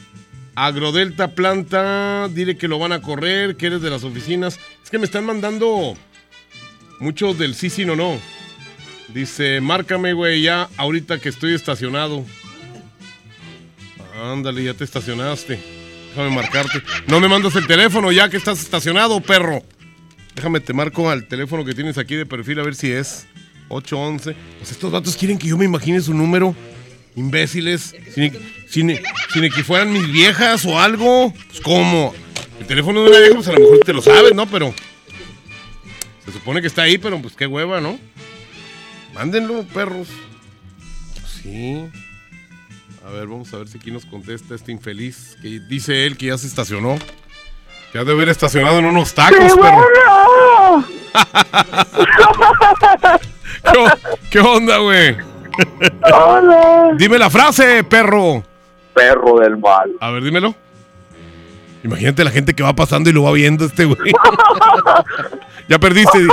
[0.56, 4.60] Agrodelta Planta, dile que lo van a correr, que eres de las oficinas.
[4.84, 5.96] Es que me están mandando
[7.00, 8.20] muchos del sí, sí, no, no.
[9.14, 12.26] Dice, márcame, güey, ya ahorita que estoy estacionado.
[14.22, 15.60] Ándale, ya te estacionaste.
[16.10, 16.82] Déjame marcarte.
[17.08, 19.64] No me mandas el teléfono ya que estás estacionado, perro.
[20.36, 23.28] Déjame, te marco al teléfono que tienes aquí de perfil a ver si es
[23.70, 24.36] 811.
[24.58, 26.56] Pues estos vatos quieren que yo me imagine su número.
[27.16, 27.96] Imbéciles.
[28.70, 29.00] Sin-
[29.34, 31.34] sin que fueran mis viejas o algo.
[31.48, 32.14] Pues, ¿cómo?
[32.60, 34.46] El teléfono de una vieja, pues a lo mejor te lo sabes, ¿no?
[34.48, 34.74] Pero.
[36.26, 38.00] Se supone que está ahí, pero pues qué hueva, ¿no?
[39.14, 40.08] Mándenlo, perros.
[41.42, 41.86] Sí.
[43.06, 45.36] A ver, vamos a ver si aquí nos contesta este infeliz.
[45.42, 47.00] Que dice él que ya se estacionó.
[47.94, 49.84] Ya debe haber estacionado en unos tacos, perro.
[53.72, 53.98] ¿Qué, o-
[54.30, 55.18] qué onda, güey?
[56.14, 56.92] Hola.
[56.98, 58.44] Dime la frase, perro.
[59.00, 59.90] Perro del mal.
[60.02, 60.54] A ver, dímelo.
[61.86, 63.98] Imagínate la gente que va pasando y lo va viendo este güey.
[65.70, 66.20] ya perdiste.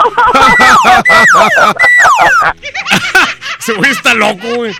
[3.60, 4.74] Ese güey está loco, güey.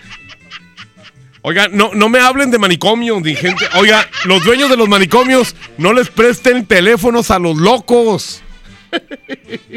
[1.43, 3.69] Oiga, no, no me hablen de manicomio, ni gente.
[3.75, 8.43] Oiga, los dueños de los manicomios no les presten teléfonos a los locos.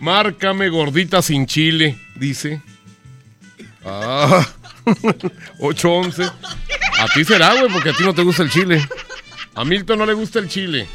[0.00, 2.62] Márcame gordita sin chile, dice.
[3.84, 4.46] Ah,
[5.60, 6.24] 811.
[6.24, 8.86] A ti será, güey, porque a ti no te gusta el chile.
[9.54, 10.86] A Milton no le gusta el chile.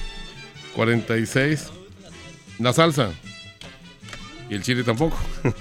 [0.75, 1.71] 46.
[2.59, 3.09] La salsa.
[4.49, 5.17] Y el chile tampoco.
[5.43, 5.53] ok,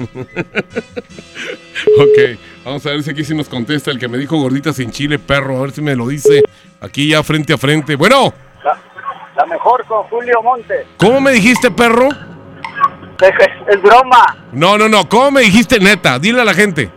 [2.64, 5.18] vamos a ver si aquí sí nos contesta el que me dijo gordita sin chile,
[5.18, 5.59] perro.
[5.59, 6.43] A ver si me lo dice
[6.81, 7.97] aquí ya frente a frente.
[7.97, 8.33] Bueno,
[8.64, 8.78] La,
[9.37, 10.87] la mejor con Julio Monte.
[10.97, 12.09] ¿cómo me dijiste, perro?
[13.20, 14.37] Es, es broma.
[14.53, 15.09] No, no, no.
[15.09, 16.18] ¿Cómo me dijiste neta?
[16.18, 16.91] Dile a la gente.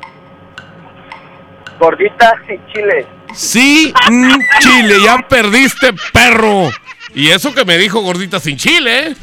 [1.80, 3.06] Gorditas y chile.
[3.34, 6.70] Sí, mm, chile, ya perdiste, perro.
[7.16, 9.16] Y eso que me dijo gordita sin chile, ¿eh?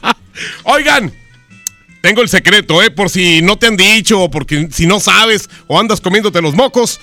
[0.64, 1.12] Oigan,
[2.00, 2.90] tengo el secreto, ¿eh?
[2.90, 6.54] Por si no te han dicho, o porque si no sabes, o andas comiéndote los
[6.54, 7.00] mocos.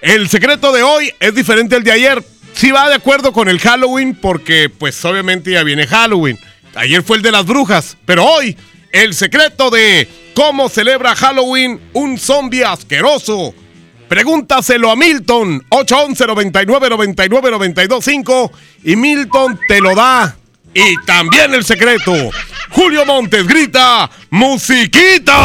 [0.00, 2.24] El secreto de hoy es diferente al de ayer.
[2.52, 6.38] Sí va de acuerdo con el Halloween, porque pues obviamente ya viene Halloween.
[6.74, 8.56] Ayer fue el de las brujas, pero hoy
[8.92, 13.54] el secreto de cómo celebra Halloween un zombie asqueroso.
[14.08, 18.52] Pregúntaselo a Milton, 811 99 99 925
[18.84, 20.36] y Milton te lo da.
[20.74, 22.12] Y también el secreto.
[22.70, 25.38] Julio Montes grita, ¡Musiquita!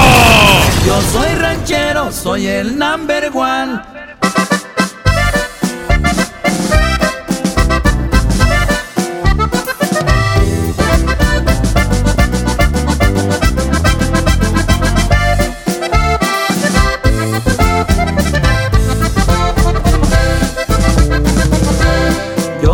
[0.86, 3.80] Yo soy ranchero, soy el number one.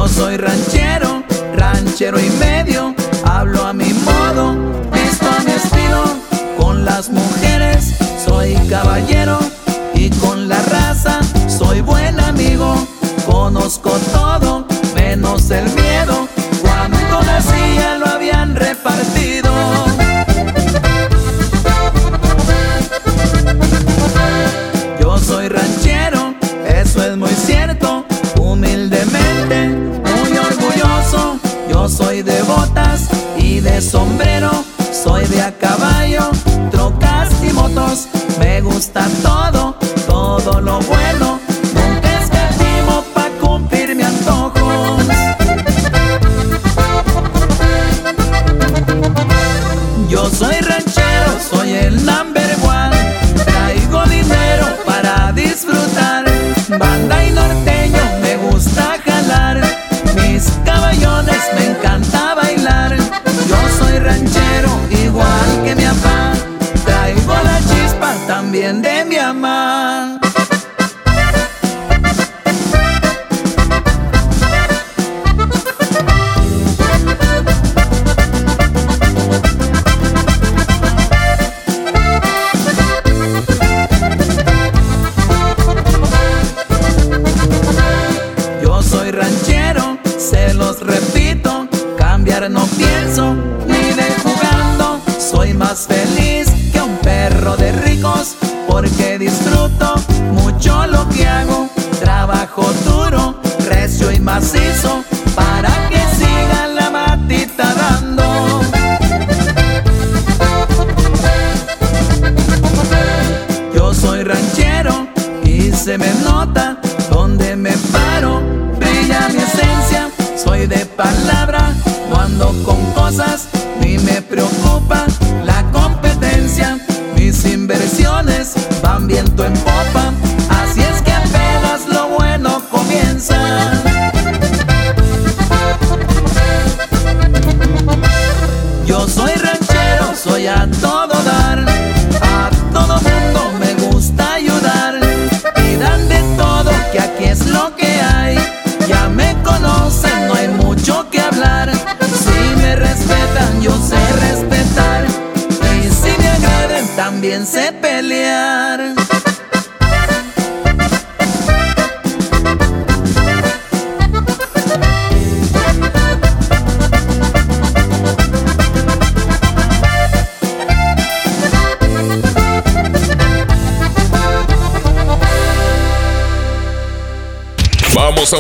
[0.07, 1.23] Soy ranchero,
[1.55, 2.95] ranchero y medio.
[3.25, 4.55] Hablo a mi modo,
[4.93, 6.03] visto a mi estilo.
[6.57, 9.37] Con las mujeres soy caballero
[9.93, 12.75] y con la raza soy buen amigo.
[13.25, 15.84] Conozco todo, menos el miedo.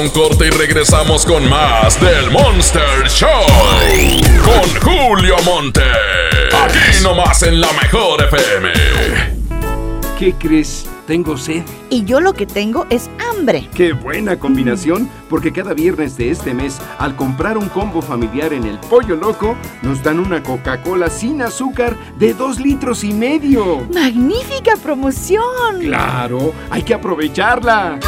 [0.05, 3.29] Un corte y regresamos con más del Monster Show.
[4.43, 5.81] Con Julio Monte.
[6.53, 8.69] Aquí nomás en la mejor FM.
[10.19, 10.85] ¿Qué crees?
[11.07, 11.63] Tengo sed.
[11.89, 13.67] Y yo lo que tengo es hambre.
[13.73, 18.65] Qué buena combinación, porque cada viernes de este mes, al comprar un combo familiar en
[18.65, 23.87] el Pollo Loco, nos dan una Coca-Cola sin azúcar de dos litros y medio.
[23.93, 25.79] ¡Magnífica promoción!
[25.79, 27.99] Claro, hay que aprovecharla.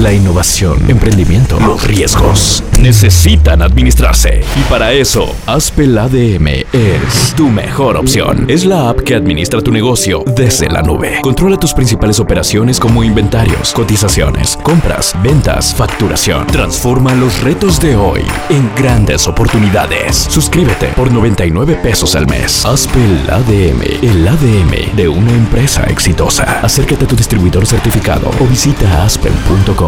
[0.00, 2.62] La innovación, emprendimiento, los riesgos.
[2.80, 4.44] Necesitan administrarse.
[4.56, 8.44] Y para eso, Aspel ADM es tu mejor opción.
[8.48, 11.18] Es la app que administra tu negocio desde la nube.
[11.22, 16.46] Controla tus principales operaciones como inventarios, cotizaciones, compras, ventas, facturación.
[16.46, 20.16] Transforma los retos de hoy en grandes oportunidades.
[20.16, 22.64] Suscríbete por 99 pesos al mes.
[22.64, 26.60] Aspel ADM, el ADM de una empresa exitosa.
[26.60, 29.87] Acércate a tu distribuidor certificado o visita aspel.com.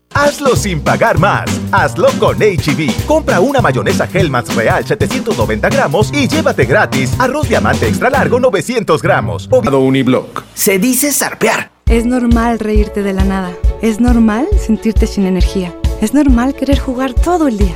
[0.13, 1.49] Hazlo sin pagar más.
[1.71, 3.05] Hazlo con HB.
[3.05, 9.01] Compra una mayonesa Hellmann's Real 790 gramos y llévate gratis arroz diamante extra largo 900
[9.01, 9.47] gramos.
[9.51, 10.43] O Uniblock.
[10.53, 11.71] Se dice zarpear.
[11.87, 13.51] Es normal reírte de la nada.
[13.81, 15.75] Es normal sentirte sin energía.
[16.01, 17.75] Es normal querer jugar todo el día.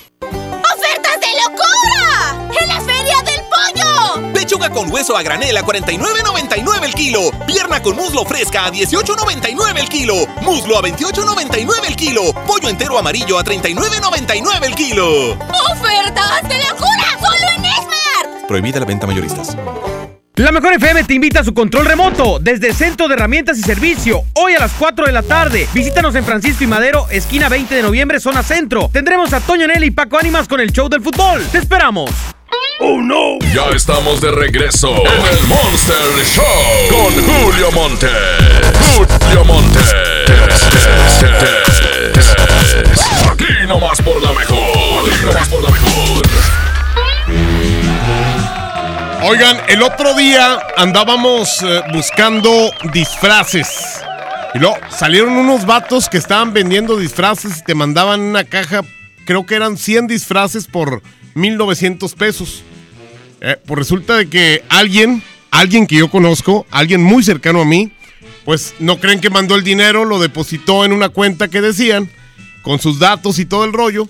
[4.51, 7.31] Pechuga con hueso a granel a 49.99 el kilo.
[7.47, 10.13] Pierna con muslo fresca a 18.99 el kilo.
[10.41, 12.33] Muslo a 28.99 el kilo.
[12.45, 15.31] Pollo entero amarillo a 39.99 el kilo.
[15.71, 17.17] ¡Ofertas de locura!
[17.21, 18.45] ¡Solo en Esmar!
[18.45, 19.55] Prohibida la venta mayoristas.
[20.35, 23.61] La Mejor FM te invita a su control remoto desde el Centro de Herramientas y
[23.61, 25.69] Servicio, hoy a las 4 de la tarde.
[25.73, 28.89] Visítanos en Francisco y Madero, esquina 20 de noviembre, zona centro.
[28.91, 31.41] Tendremos a Toño Nelly y Paco Ánimas con el show del fútbol.
[31.53, 32.11] ¡Te esperamos!
[32.79, 33.37] ¡Oh, no!
[33.53, 36.43] Ya estamos de regreso en el Monster Show
[36.89, 38.07] con Julio Monte.
[38.97, 39.79] Julio Monte.
[43.29, 45.09] Aquí nomás por la mejor.
[45.09, 46.21] Aquí nomás por la mejor.
[49.23, 54.01] Oigan, el otro día andábamos eh, buscando disfraces.
[54.55, 58.81] Y luego salieron unos vatos que estaban vendiendo disfraces y te mandaban una caja,
[59.25, 61.01] creo que eran 100 disfraces por
[61.35, 62.63] 1900 pesos.
[63.41, 67.91] Eh, pues resulta de que alguien, alguien que yo conozco, alguien muy cercano a mí,
[68.45, 72.09] pues no creen que mandó el dinero, lo depositó en una cuenta que decían,
[72.61, 74.07] con sus datos y todo el rollo.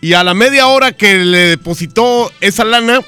[0.00, 3.00] Y a la media hora que le depositó esa lana,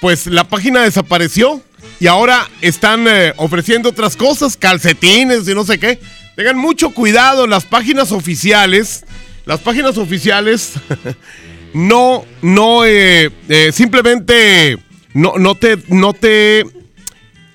[0.00, 1.62] pues la página desapareció
[2.00, 6.00] y ahora están eh, ofreciendo otras cosas, calcetines y no sé qué.
[6.36, 9.04] Tengan mucho cuidado, las páginas oficiales,
[9.46, 10.74] las páginas oficiales
[11.72, 14.78] no, no, eh, eh, simplemente
[15.14, 16.64] no, no, te, no te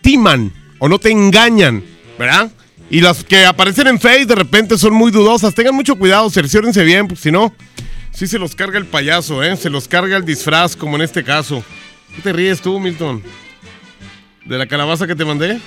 [0.02, 1.84] timan o no te engañan,
[2.18, 2.52] ¿verdad?
[2.90, 5.54] Y las que aparecen en Face de repente son muy dudosas.
[5.54, 7.54] Tengan mucho cuidado, cerciórense bien, porque si no,
[8.12, 9.56] sí se los carga el payaso, ¿eh?
[9.56, 11.64] Se los carga el disfraz, como en este caso.
[12.16, 13.24] ¿Qué te ríes tú, Milton?
[14.44, 15.60] ¿De la calabaza que te mandé?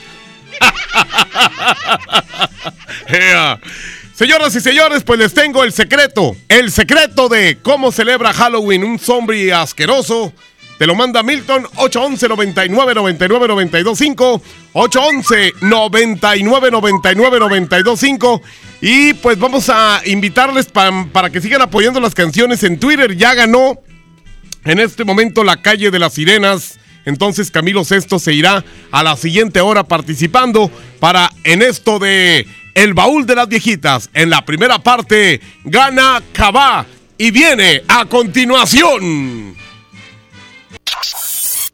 [3.08, 3.58] Ea.
[4.14, 6.36] Señoras y señores, pues les tengo el secreto.
[6.48, 10.32] El secreto de cómo celebra Halloween un zombie asqueroso.
[10.78, 14.42] Te lo manda Milton 811 99 99 925
[14.72, 18.42] 811 99 99 925
[18.80, 23.16] y pues vamos a invitarles pa- para que sigan apoyando las canciones en Twitter.
[23.16, 23.78] Ya ganó
[24.64, 26.78] en este momento la calle de las sirenas.
[27.04, 32.92] Entonces Camilo Sesto se irá a la siguiente hora participando para en esto de El
[32.92, 34.10] baúl de las viejitas.
[34.12, 36.84] En la primera parte gana Cabá
[37.16, 39.56] y viene a continuación.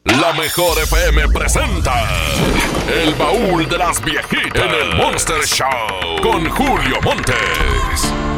[0.05, 2.09] La mejor FM presenta
[3.03, 8.30] El baúl de las viejitas en el Monster Show con Julio Montes.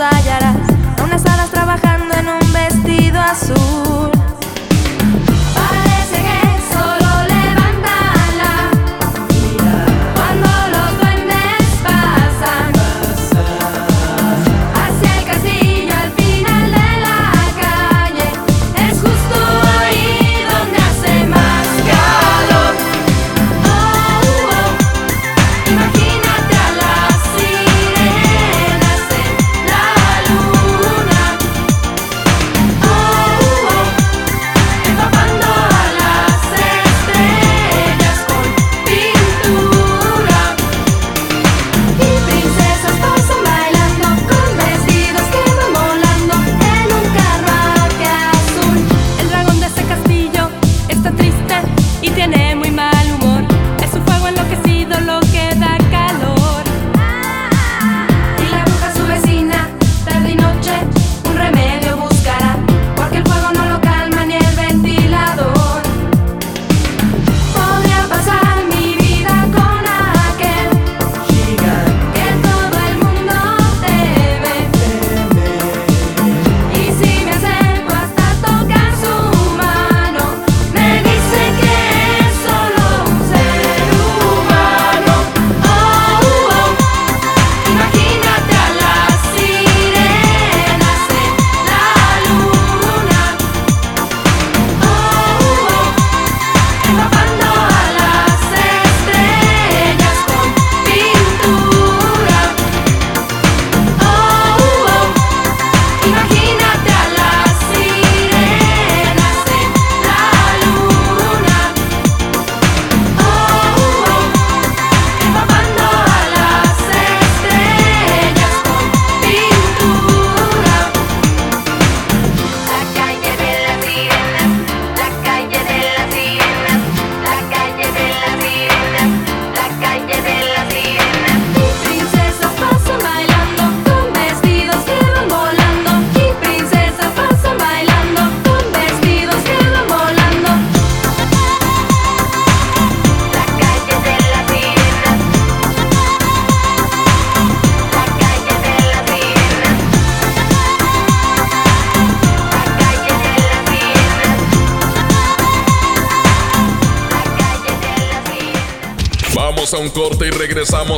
[0.00, 0.56] Hallarás
[0.98, 3.83] a unas hadas trabajando en un vestido azul.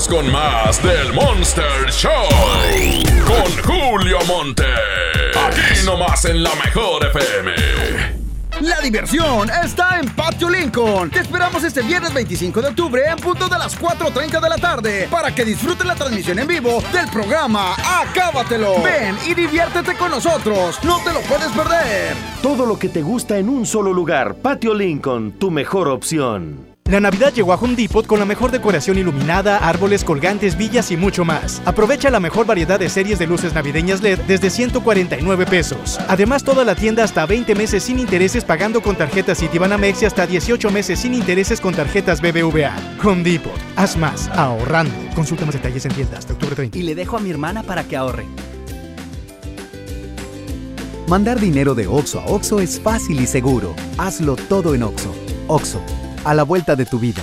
[0.06, 2.10] Regresamos con más del Monster Show.
[3.26, 4.64] Con Julio Monte.
[5.46, 7.52] Aquí nomás en la mejor FM.
[8.60, 11.10] La diversión está en Patio Lincoln.
[11.10, 15.08] Te esperamos este viernes 25 de octubre en punto de las 4.30 de la tarde
[15.10, 18.82] para que disfrutes la transmisión en vivo del programa Acábatelo.
[18.82, 20.78] Ven y diviértete con nosotros.
[20.84, 22.14] No te lo puedes perder.
[22.42, 24.36] Todo lo que te gusta en un solo lugar.
[24.36, 26.75] Patio Lincoln, tu mejor opción.
[26.88, 30.96] La Navidad llegó a Home Depot con la mejor decoración iluminada, árboles, colgantes, villas y
[30.96, 31.60] mucho más.
[31.64, 35.98] Aprovecha la mejor variedad de series de luces navideñas LED desde 149 pesos.
[36.06, 40.28] Además, toda la tienda hasta 20 meses sin intereses pagando con tarjetas Citibanamex y hasta
[40.28, 42.76] 18 meses sin intereses con tarjetas BBVA.
[43.02, 43.52] Home Depot.
[43.74, 44.94] Haz más ahorrando.
[45.16, 46.78] Consulta más detalles en tiendas hasta octubre 30.
[46.78, 48.26] Y le dejo a mi hermana para que ahorre.
[51.08, 53.74] Mandar dinero de Oxo a Oxo es fácil y seguro.
[53.98, 55.12] Hazlo todo en Oxo.
[55.48, 55.80] Oxo,
[56.26, 57.22] a la vuelta de tu vida.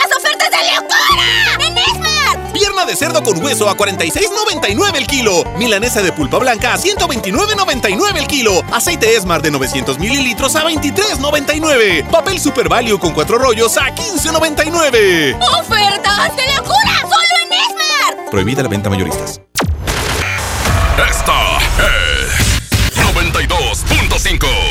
[0.49, 1.67] de locura!
[1.67, 2.51] ¡En Esmart!
[2.53, 5.43] Pierna de cerdo con hueso a 46.99 el kilo.
[5.57, 8.61] Milanesa de pulpa blanca a 129.99 el kilo.
[8.71, 12.07] Aceite Esmar de 900 mililitros a 23.99.
[12.09, 15.37] Papel Super Value con cuatro rollos a 15.99.
[15.59, 17.01] ¡Ofertas de locura!
[17.01, 18.29] ¡Solo en Esmart!
[18.29, 19.41] Prohibida la venta mayoristas.
[21.09, 22.51] Esta es
[22.95, 24.70] 92.5.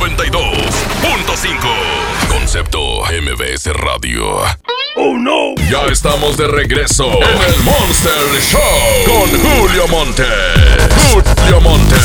[0.00, 2.28] 92.5.
[2.28, 4.38] Concepto MBS Radio.
[4.96, 5.54] ¡Oh no!
[5.70, 10.24] Ya estamos de regreso en el Monster Show con Julio Monte.
[11.12, 11.96] Julio Monte.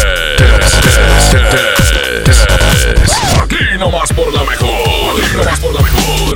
[3.41, 5.23] Aquí nomás por la mejor.
[5.23, 6.35] Aquí nomás por la mejor.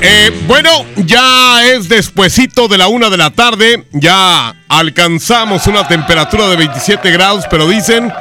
[0.00, 3.84] Eh, bueno, ya es despuesito de la una de la tarde.
[3.92, 8.12] Ya alcanzamos una temperatura de 27 grados, pero dicen,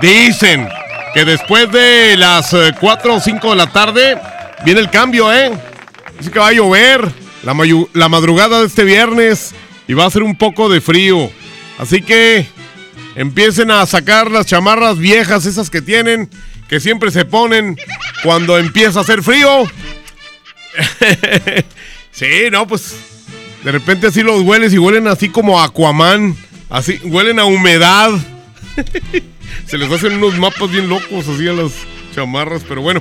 [0.00, 0.68] dicen
[1.14, 4.18] que después de las eh, 4 o 5 de la tarde
[4.64, 5.50] viene el cambio, ¿eh?
[6.18, 7.10] Dice que va a llover
[7.42, 7.56] la,
[7.94, 9.54] la madrugada de este viernes
[9.88, 11.30] y va a hacer un poco de frío.
[11.78, 12.46] Así que
[13.14, 16.30] empiecen a sacar las chamarras viejas, esas que tienen,
[16.68, 17.76] que siempre se ponen
[18.22, 19.64] cuando empieza a hacer frío.
[22.12, 22.94] sí, no, pues
[23.64, 26.36] de repente así los hueles y huelen así como Aquaman,
[26.68, 28.10] así huelen a humedad.
[29.66, 31.72] Se les hacen unos mapas bien locos así a las
[32.14, 33.00] chamarras, pero bueno.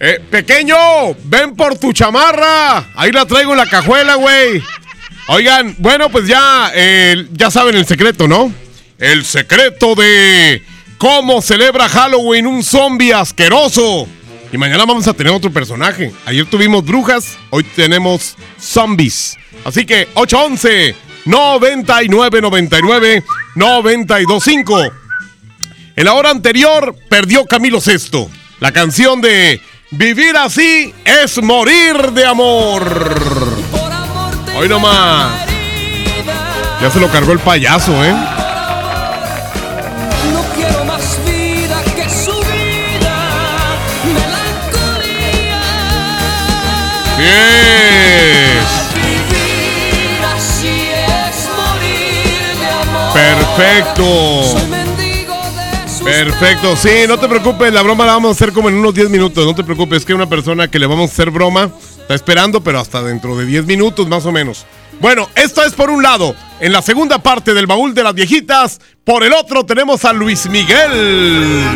[0.00, 0.76] Eh, pequeño,
[1.24, 2.86] ven por tu chamarra.
[2.94, 4.62] Ahí la traigo en la cajuela, güey.
[5.28, 6.72] Oigan, bueno, pues ya,
[7.32, 8.52] ya saben el secreto, ¿no?
[8.98, 10.62] El secreto de
[10.98, 14.08] cómo celebra Halloween un zombie asqueroso.
[14.52, 16.12] Y mañana vamos a tener otro personaje.
[16.26, 19.36] Ayer tuvimos brujas, hoy tenemos zombies.
[19.64, 20.94] Así que 811
[21.24, 25.01] 9999 925.
[25.96, 28.30] En la hora anterior perdió Camilo Sesto.
[28.60, 29.60] La canción de
[29.94, 32.82] Vivir así es morir de amor.
[34.56, 35.32] Hoy nomás.
[36.80, 38.14] Ya se lo cargó el payaso, ¿eh?
[40.32, 43.76] No quiero más vida que su vida.
[47.18, 48.64] Bien.
[48.94, 53.12] Vivir así es morir de amor.
[53.12, 54.81] Perfecto.
[56.04, 59.08] Perfecto, sí, no te preocupes, la broma la vamos a hacer como en unos 10
[59.08, 62.14] minutos, no te preocupes, es que una persona que le vamos a hacer broma está
[62.14, 64.66] esperando, pero hasta dentro de 10 minutos más o menos.
[65.00, 68.80] Bueno, esto es por un lado, en la segunda parte del baúl de las viejitas,
[69.04, 71.70] por el otro tenemos a Luis Miguel.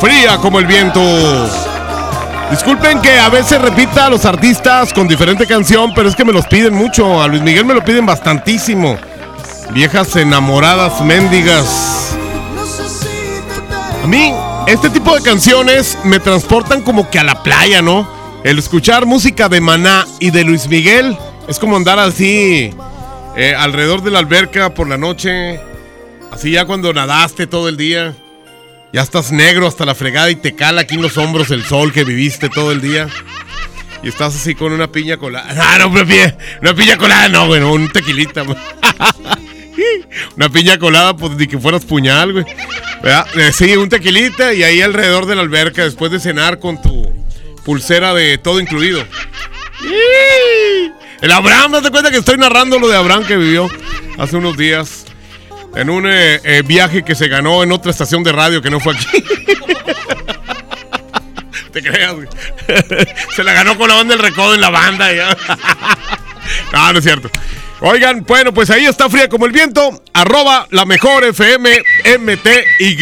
[0.00, 1.00] Fría como el viento.
[2.50, 6.32] Disculpen que a veces repita a los artistas con diferente canción, pero es que me
[6.32, 8.96] los piden mucho, a Luis Miguel me lo piden bastantísimo.
[9.70, 12.16] Viejas enamoradas mendigas.
[14.04, 14.34] A mí,
[14.66, 18.06] este tipo de canciones me transportan como que a la playa, ¿no?
[18.44, 21.16] El escuchar música de Maná y de Luis Miguel
[21.48, 22.70] es como andar así
[23.34, 25.58] eh, alrededor de la alberca por la noche.
[26.30, 28.14] Así ya cuando nadaste todo el día.
[28.92, 31.90] Ya estás negro hasta la fregada y te cala aquí en los hombros el sol
[31.90, 33.08] que viviste todo el día.
[34.02, 35.48] Y estás así con una piña colada.
[35.58, 38.44] Ah, no, una piña, una piña colada, no, güey, no, un tequilita.
[40.36, 42.44] Una piña colada, pues ni que fueras puñal, güey.
[43.04, 47.12] Eh, sí, un tequilita y ahí alrededor de la alberca después de cenar con tu
[47.64, 49.04] pulsera de todo incluido.
[51.20, 53.68] El Abraham, ¿no te cuenta que estoy narrando lo de Abraham que vivió
[54.18, 55.06] hace unos días?
[55.74, 58.78] En un eh, eh, viaje que se ganó en otra estación de radio que no
[58.78, 59.06] fue aquí.
[61.72, 62.28] Te creas, güey.
[63.34, 65.12] Se la ganó con la banda del recodo en la banda.
[65.12, 65.36] ya.
[66.72, 67.28] no, no es cierto.
[67.86, 70.02] Oigan, bueno, pues ahí está fría como el viento.
[70.14, 71.68] Arroba la mejor FM
[72.18, 72.96] MTY.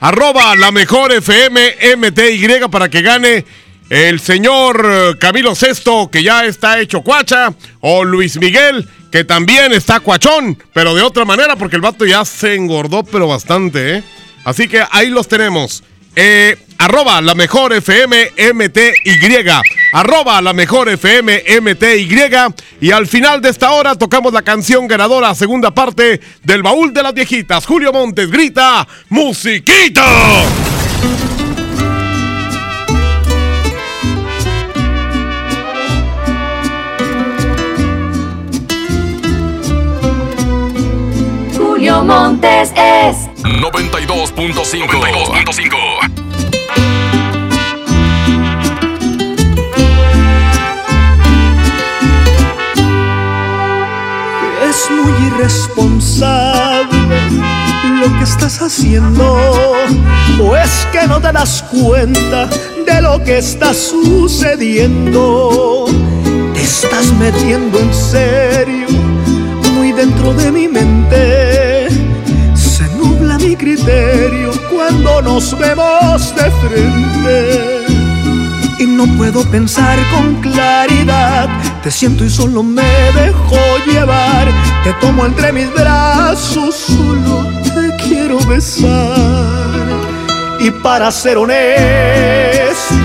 [0.00, 3.44] Arroba la mejor FM MTY para que gane
[3.90, 7.52] el señor eh, Camilo Sesto, que ya está hecho cuacha.
[7.80, 12.24] O Luis Miguel, que también está cuachón, pero de otra manera, porque el vato ya
[12.24, 14.02] se engordó, pero bastante, ¿eh?
[14.42, 15.84] Así que ahí los tenemos.
[16.20, 19.48] Eh, arroba la mejor FM MTY.
[19.92, 22.08] Arroba la mejor FM MTY.
[22.80, 27.04] Y al final de esta hora tocamos la canción ganadora, segunda parte del baúl de
[27.04, 27.64] las viejitas.
[27.64, 30.42] Julio Montes grita, ¡Musiquita!
[42.08, 44.32] Montes es 92.5.
[44.88, 45.76] 92.5.
[54.70, 56.96] Es muy irresponsable
[58.00, 59.36] lo lo que estás haciendo?
[60.40, 62.48] ¿O es que no te das cuenta
[62.86, 65.10] de lo que está sucediendo?
[66.54, 68.88] Te estás metiendo en serio,
[69.74, 71.67] muy dentro de mi mente.
[73.58, 77.86] Criterio cuando nos vemos de frente.
[78.78, 81.48] Y no puedo pensar con claridad.
[81.82, 84.46] Te siento y solo me dejo llevar.
[84.84, 89.68] Te tomo entre mis brazos, solo te quiero besar.
[90.60, 92.98] Y para ser honestos,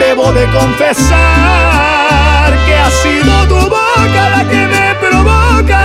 [0.00, 1.88] debo de confesar
[2.66, 5.84] que ha sido tu boca la que me provoca,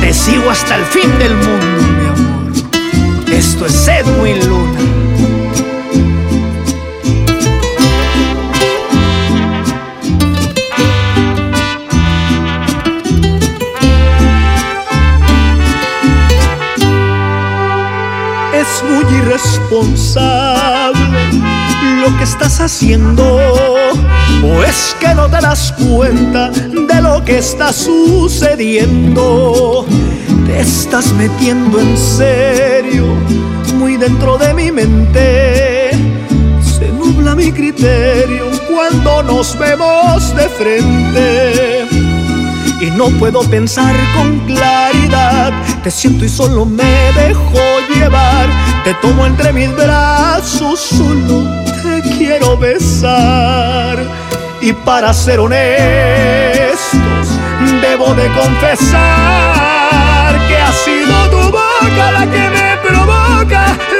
[0.00, 2.52] te sigo hasta el fin del mundo, mi amor.
[3.30, 4.80] Esto es Edwin Luna.
[18.54, 21.00] Es muy irresponsable
[22.02, 23.69] lo que estás haciendo.
[24.42, 29.06] ¿O es que no te das cuenta de lo que está sucediendo?
[30.46, 33.04] Te estás metiendo en serio,
[33.74, 35.90] muy dentro de mi mente.
[36.78, 41.86] Se nubla mi criterio cuando nos vemos de frente.
[42.80, 45.52] Y no puedo pensar con claridad.
[45.82, 47.60] Te siento y solo me dejo
[47.94, 48.48] llevar.
[48.84, 51.59] Te tomo entre mis brazos, solo
[52.18, 53.98] quiero besar.
[54.60, 55.68] Y para ser honestos,
[57.80, 59.58] debo de confesar
[60.48, 63.78] que ha sido tu boca la que me provoca,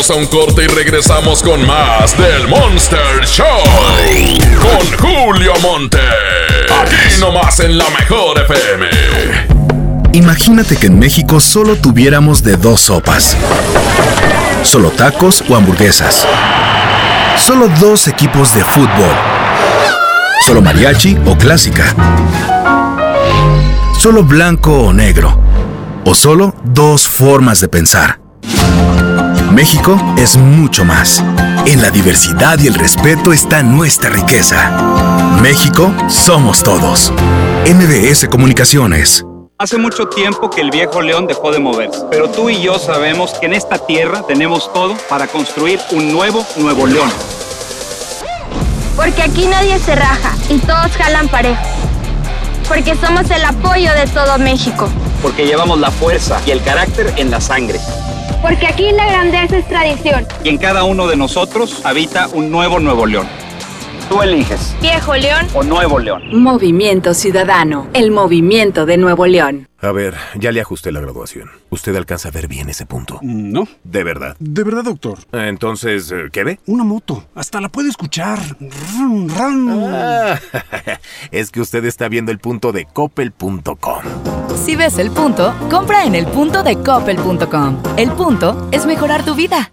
[0.00, 3.44] Vamos a un corte y regresamos con más del Monster Show.
[4.58, 5.98] Con Julio Monte.
[6.80, 8.86] Aquí nomás en la mejor FM.
[10.14, 13.36] Imagínate que en México solo tuviéramos de dos sopas.
[14.62, 16.26] Solo tacos o hamburguesas.
[17.36, 19.14] Solo dos equipos de fútbol.
[20.46, 21.94] Solo mariachi o clásica.
[23.98, 25.38] Solo blanco o negro.
[26.06, 28.19] O solo dos formas de pensar.
[29.52, 31.24] México es mucho más.
[31.66, 34.70] En la diversidad y el respeto está nuestra riqueza.
[35.42, 37.12] México somos todos.
[37.66, 39.24] MBS Comunicaciones.
[39.58, 43.34] Hace mucho tiempo que el viejo león dejó de moverse, pero tú y yo sabemos
[43.34, 47.10] que en esta tierra tenemos todo para construir un nuevo Nuevo León.
[48.96, 51.60] Porque aquí nadie se raja y todos jalan parejo.
[52.68, 54.88] Porque somos el apoyo de todo México.
[55.20, 57.80] Porque llevamos la fuerza y el carácter en la sangre.
[58.42, 60.26] Porque aquí la grandeza es tradición.
[60.44, 63.39] Y en cada uno de nosotros habita un nuevo Nuevo León.
[64.10, 64.74] Tú eliges.
[64.82, 65.46] Viejo León.
[65.54, 66.22] O Nuevo León.
[66.32, 69.68] Movimiento Ciudadano, el movimiento de Nuevo León.
[69.78, 71.48] A ver, ya le ajusté la graduación.
[71.70, 73.20] ¿Usted alcanza a ver bien ese punto?
[73.22, 73.68] No.
[73.84, 74.34] ¿De verdad?
[74.40, 75.18] De verdad, doctor.
[75.30, 76.58] Entonces, eh, ¿qué ve?
[76.66, 77.24] Una moto.
[77.36, 78.40] Hasta la puede escuchar.
[78.58, 79.84] Rum, rum.
[79.94, 80.40] Ah,
[81.30, 84.02] es que usted está viendo el punto de coppel.com.
[84.56, 87.80] Si ves el punto, compra en el punto de coppel.com.
[87.96, 89.72] El punto es mejorar tu vida.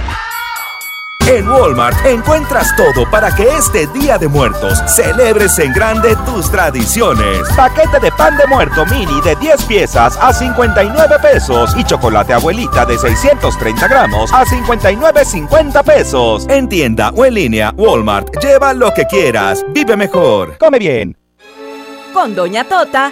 [1.27, 7.47] En Walmart encuentras todo para que este Día de Muertos celebres en grande tus tradiciones.
[7.55, 12.85] Paquete de pan de muerto mini de 10 piezas a 59 pesos y chocolate abuelita
[12.85, 16.47] de 630 gramos a 59.50 pesos.
[16.49, 19.63] En tienda o en línea, Walmart, lleva lo que quieras.
[19.69, 20.57] Vive mejor.
[20.57, 21.17] Come bien.
[22.13, 23.11] Con Doña Tota,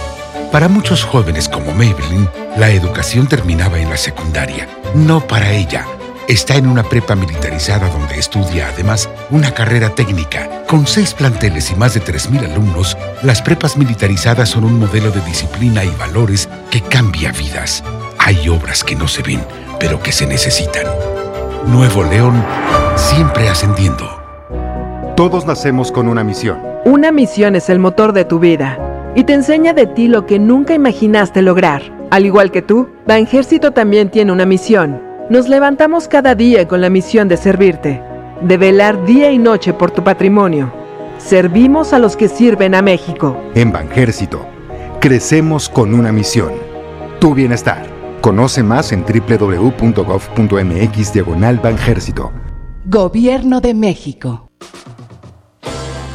[0.51, 2.27] Para muchos jóvenes como Maybelline,
[2.57, 4.67] la educación terminaba en la secundaria.
[4.93, 5.85] No para ella.
[6.27, 10.63] Está en una prepa militarizada donde estudia además una carrera técnica.
[10.67, 15.21] Con seis planteles y más de 3.000 alumnos, las prepas militarizadas son un modelo de
[15.21, 17.81] disciplina y valores que cambia vidas.
[18.17, 19.41] Hay obras que no se ven,
[19.79, 20.85] pero que se necesitan.
[21.65, 22.43] Nuevo León,
[22.97, 24.21] siempre ascendiendo.
[25.15, 26.59] Todos nacemos con una misión.
[26.83, 30.39] Una misión es el motor de tu vida y te enseña de ti lo que
[30.39, 31.81] nunca imaginaste lograr.
[32.11, 35.01] Al igual que tú, Banjército también tiene una misión.
[35.29, 38.01] Nos levantamos cada día con la misión de servirte,
[38.41, 40.73] de velar día y noche por tu patrimonio.
[41.17, 43.37] Servimos a los que sirven a México.
[43.55, 44.45] En Banjército,
[44.99, 46.51] crecemos con una misión.
[47.19, 47.85] Tu bienestar.
[48.21, 50.33] Conoce más en www.gov.mx
[51.13, 52.31] diagonal Banjército.
[52.85, 54.50] Gobierno de México.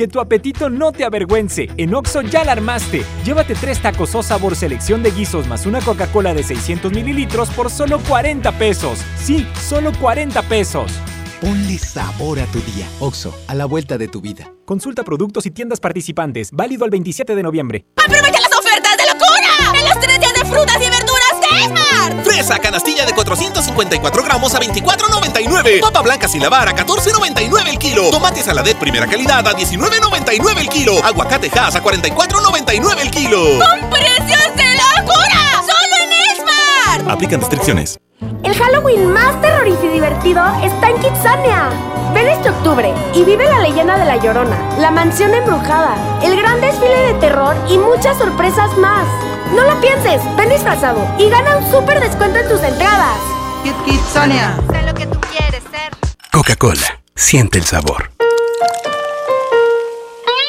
[0.00, 1.68] Que tu apetito no te avergüence.
[1.76, 3.04] En Oxo ya la armaste.
[3.22, 7.70] Llévate tres tacos o sabor selección de guisos más una Coca-Cola de 600 mililitros por
[7.70, 9.00] solo 40 pesos.
[9.22, 10.90] Sí, solo 40 pesos.
[11.42, 12.88] Ponle sabor a tu día.
[13.00, 14.50] OXO, a la vuelta de tu vida.
[14.64, 16.50] Consulta productos y tiendas participantes.
[16.50, 17.84] Válido al 27 de noviembre.
[17.96, 19.80] ¡Aprovecha las ofertas de locura!
[19.80, 21.09] ¡En los tres días de frutas y verduras
[21.58, 22.24] Esmar!
[22.24, 25.80] Fresa canastilla de 454 gramos a 24.99.
[25.80, 28.10] Papa blanca sin lavar a 14.99 el kilo.
[28.10, 31.04] Tomate saladet primera calidad a 19.99 el kilo.
[31.04, 33.38] Aguacate Hass a 44.99 el kilo.
[33.58, 35.62] ¡Con precios de locura!
[35.62, 37.12] ¡Solo en Esmar!
[37.12, 37.98] Aplican restricciones.
[38.42, 41.68] El Halloween más terrorífico y divertido está en Kitsania.
[42.14, 46.60] Ven este octubre y vive la leyenda de La Llorona, la mansión embrujada, el gran
[46.60, 49.06] desfile de terror y muchas sorpresas más.
[49.54, 53.18] No lo pienses, ven disfrazado y gana un súper descuento en tus entradas.
[53.64, 54.56] Kit Kitsania.
[54.70, 55.90] Sé lo que tú quieres ser.
[56.30, 58.10] Coca-Cola, siente el sabor.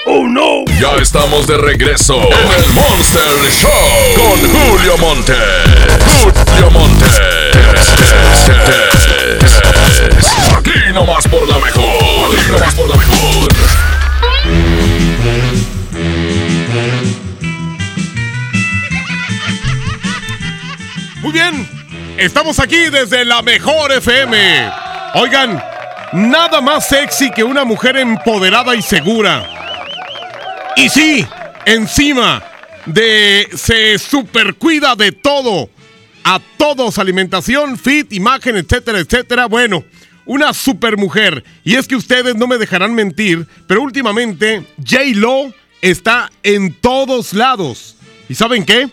[0.05, 0.65] ¡Oh no!
[0.79, 3.69] Ya estamos de regreso en el Monster Show
[4.15, 5.35] con Julio Monte.
[6.05, 7.05] Julio Monte.
[10.57, 12.35] Aquí nomás por la mejor.
[12.35, 13.51] Aquí nomás por la mejor.
[21.21, 21.69] Muy bien,
[22.17, 24.71] estamos aquí desde la mejor FM.
[25.13, 25.63] Oigan,
[26.13, 29.47] nada más sexy que una mujer empoderada y segura.
[30.75, 31.27] Y sí,
[31.65, 32.41] encima
[32.87, 35.69] de se supercuida de todo.
[36.23, 39.45] A todos, alimentación, fit, imagen, etcétera, etcétera.
[39.45, 39.83] Bueno,
[40.25, 41.43] una super mujer.
[41.63, 45.53] Y es que ustedes no me dejarán mentir, pero últimamente J-Lo
[45.83, 47.95] está en todos lados.
[48.27, 48.89] ¿Y saben qué?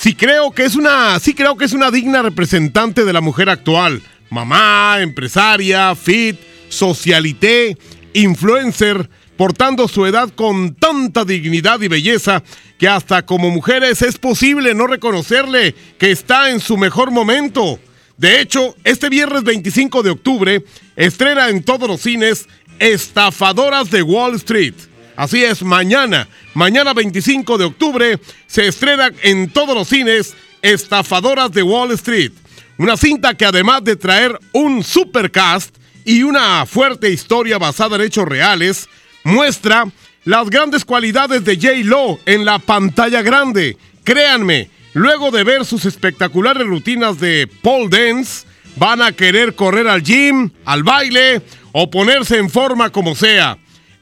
[0.00, 3.50] Sí creo que es una, sí creo que es una digna representante de la mujer
[3.50, 4.00] actual.
[4.30, 6.40] Mamá, empresaria, fit,
[6.70, 7.76] socialité,
[8.14, 12.42] influencer, portando su edad con tanta dignidad y belleza
[12.78, 17.78] que hasta como mujeres es posible no reconocerle que está en su mejor momento.
[18.16, 20.64] De hecho, este viernes 25 de octubre
[20.96, 22.48] estrena en todos los cines
[22.78, 24.76] Estafadoras de Wall Street.
[25.20, 31.62] Así es, mañana, mañana 25 de octubre, se estrena en todos los cines Estafadoras de
[31.62, 32.32] Wall Street.
[32.78, 38.26] Una cinta que además de traer un supercast y una fuerte historia basada en hechos
[38.26, 38.88] reales,
[39.22, 39.92] muestra
[40.24, 41.84] las grandes cualidades de J.
[41.84, 43.76] Lo en la pantalla grande.
[44.04, 48.46] Créanme, luego de ver sus espectaculares rutinas de pole dance,
[48.76, 51.42] van a querer correr al gym, al baile
[51.72, 53.58] o ponerse en forma como sea.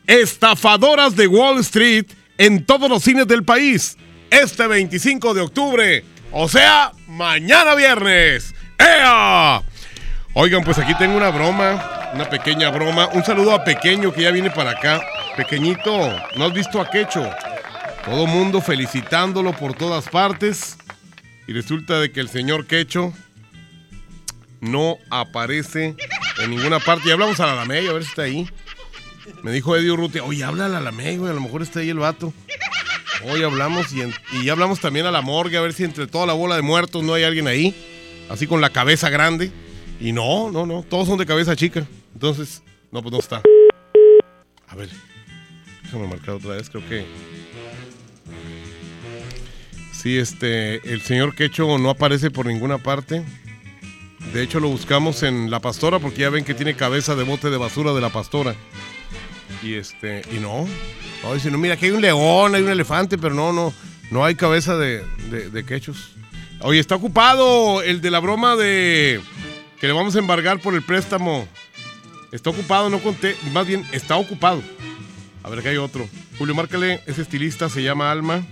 [0.09, 2.06] Estafadoras de Wall Street
[2.38, 3.98] en todos los cines del país.
[4.30, 8.54] Este 25 de octubre, o sea, mañana viernes.
[8.78, 9.62] ¡Ea!
[10.32, 13.09] Oigan, pues aquí tengo una broma, una pequeña broma.
[13.09, 15.02] Un saludo a Pequeño que ya viene para acá.
[15.36, 17.28] Pequeñito, ¿no has visto a Quecho?
[18.06, 20.78] Todo mundo felicitándolo por todas partes.
[21.46, 23.12] Y resulta de que el señor Quecho
[24.61, 25.96] no aparece
[26.42, 27.11] en ninguna parte.
[27.11, 28.48] Y hablamos a la Alamey, a ver si está ahí.
[29.42, 31.98] Me dijo Eddie Urrutia, oye, habla a la güey, a lo mejor está ahí el
[31.98, 32.32] vato.
[33.24, 36.26] Hoy hablamos y, en- y hablamos también a la morgue, a ver si entre toda
[36.26, 37.74] la bola de muertos no hay alguien ahí.
[38.28, 39.50] Así con la cabeza grande.
[40.00, 41.84] Y no, no, no, todos son de cabeza chica.
[42.14, 42.62] Entonces,
[42.92, 43.42] no, pues no está.
[44.68, 44.88] A ver,
[45.82, 47.04] déjame marcar otra vez, creo que...
[49.92, 53.24] Sí, este, el señor Quecho no aparece por ninguna parte.
[54.32, 57.50] De hecho, lo buscamos en La Pastora porque ya ven que tiene cabeza de bote
[57.50, 58.54] de basura de La Pastora.
[59.62, 60.66] Y este, y no.
[61.22, 63.72] No, dice, no, mira, aquí hay un león, hay un elefante, pero no, no,
[64.11, 66.11] no hay cabeza de, de, de quechos.
[66.61, 69.20] Oye, está ocupado el de la broma de
[69.80, 71.46] que le vamos a embargar por el préstamo.
[72.32, 74.62] Está ocupado, no conté, más bien está ocupado.
[75.42, 76.09] A ver, que hay otro.
[76.36, 78.44] Julio, márcale, ese estilista se llama Alma.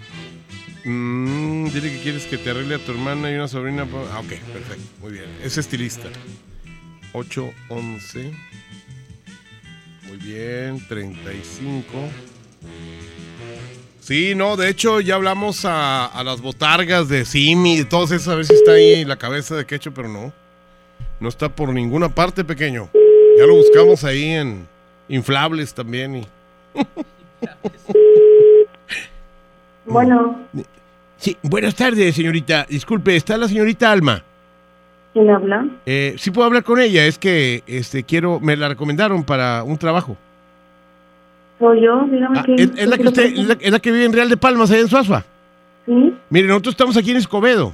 [0.84, 3.86] Mm, dile que quieres que te arregle a tu hermana y una sobrina.
[4.12, 5.26] Ah, ok, perfecto, muy bien.
[5.42, 6.08] Es estilista.
[7.12, 8.32] 8, 11.
[10.06, 11.86] Muy bien, 35.
[14.00, 18.28] Sí, no, de hecho ya hablamos a, a las botargas de Simi y todos esos,
[18.28, 20.32] a ver si está ahí la cabeza de quecho, pero no.
[21.18, 22.88] No está por ninguna parte, pequeño.
[23.38, 24.66] Ya lo buscamos ahí en
[25.08, 26.26] inflables también y...
[29.86, 30.46] Bueno,
[31.18, 32.66] Sí, buenas tardes, señorita.
[32.68, 34.22] Disculpe, ¿está la señorita Alma?
[35.16, 35.66] ¿Quién habla?
[35.86, 39.78] Eh, sí puedo hablar con ella, es que este quiero, me la recomendaron para un
[39.78, 40.14] trabajo.
[41.58, 44.04] Soy yo, dígame Ah, es, es la que usted, es la, es la que vive
[44.04, 45.24] en Real de Palmas, allá en Suazua.
[45.86, 46.14] Sí.
[46.28, 47.72] Mire, nosotros estamos aquí en Escobedo.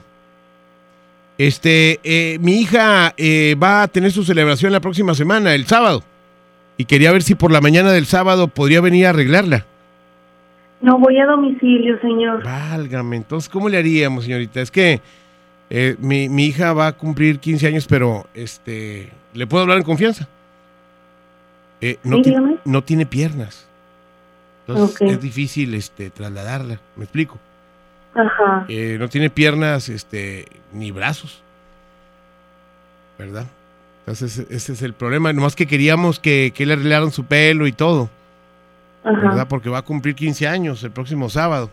[1.36, 6.04] Este, eh, mi hija eh, va a tener su celebración la próxima semana, el sábado.
[6.76, 9.66] Y quería ver si por la mañana del sábado podría venir a arreglarla.
[10.80, 12.44] No voy a domicilio, señor.
[12.44, 14.60] Válgame, entonces, ¿cómo le haríamos, señorita?
[14.60, 15.00] Es que
[15.74, 19.84] eh, mi, mi hija va a cumplir 15 años, pero este, ¿le puedo hablar en
[19.84, 20.28] confianza?
[21.80, 22.58] Eh, no, Sí, ti- dígame.
[22.66, 23.66] no tiene piernas.
[24.66, 27.38] Entonces es difícil este, trasladarla, me explico.
[28.14, 28.66] Ajá.
[28.68, 31.42] Eh, no tiene piernas este, ni brazos.
[33.18, 33.46] ¿Verdad?
[34.00, 35.32] Entonces ese es el problema.
[35.32, 38.10] Nomás que queríamos que, que le arreglaran su pelo y todo.
[39.04, 39.20] Ajá.
[39.30, 39.48] ¿Verdad?
[39.48, 41.70] Porque va a cumplir 15 años el próximo sábado.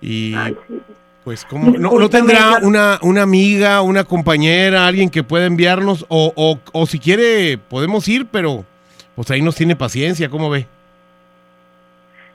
[0.00, 0.34] Y
[1.26, 1.72] Pues, ¿cómo?
[1.76, 6.06] ¿No, no tendrá una, una amiga, una compañera, alguien que pueda enviarnos?
[6.08, 8.64] O, o, o si quiere, podemos ir, pero
[9.16, 10.68] pues ahí nos tiene paciencia, ¿cómo ve?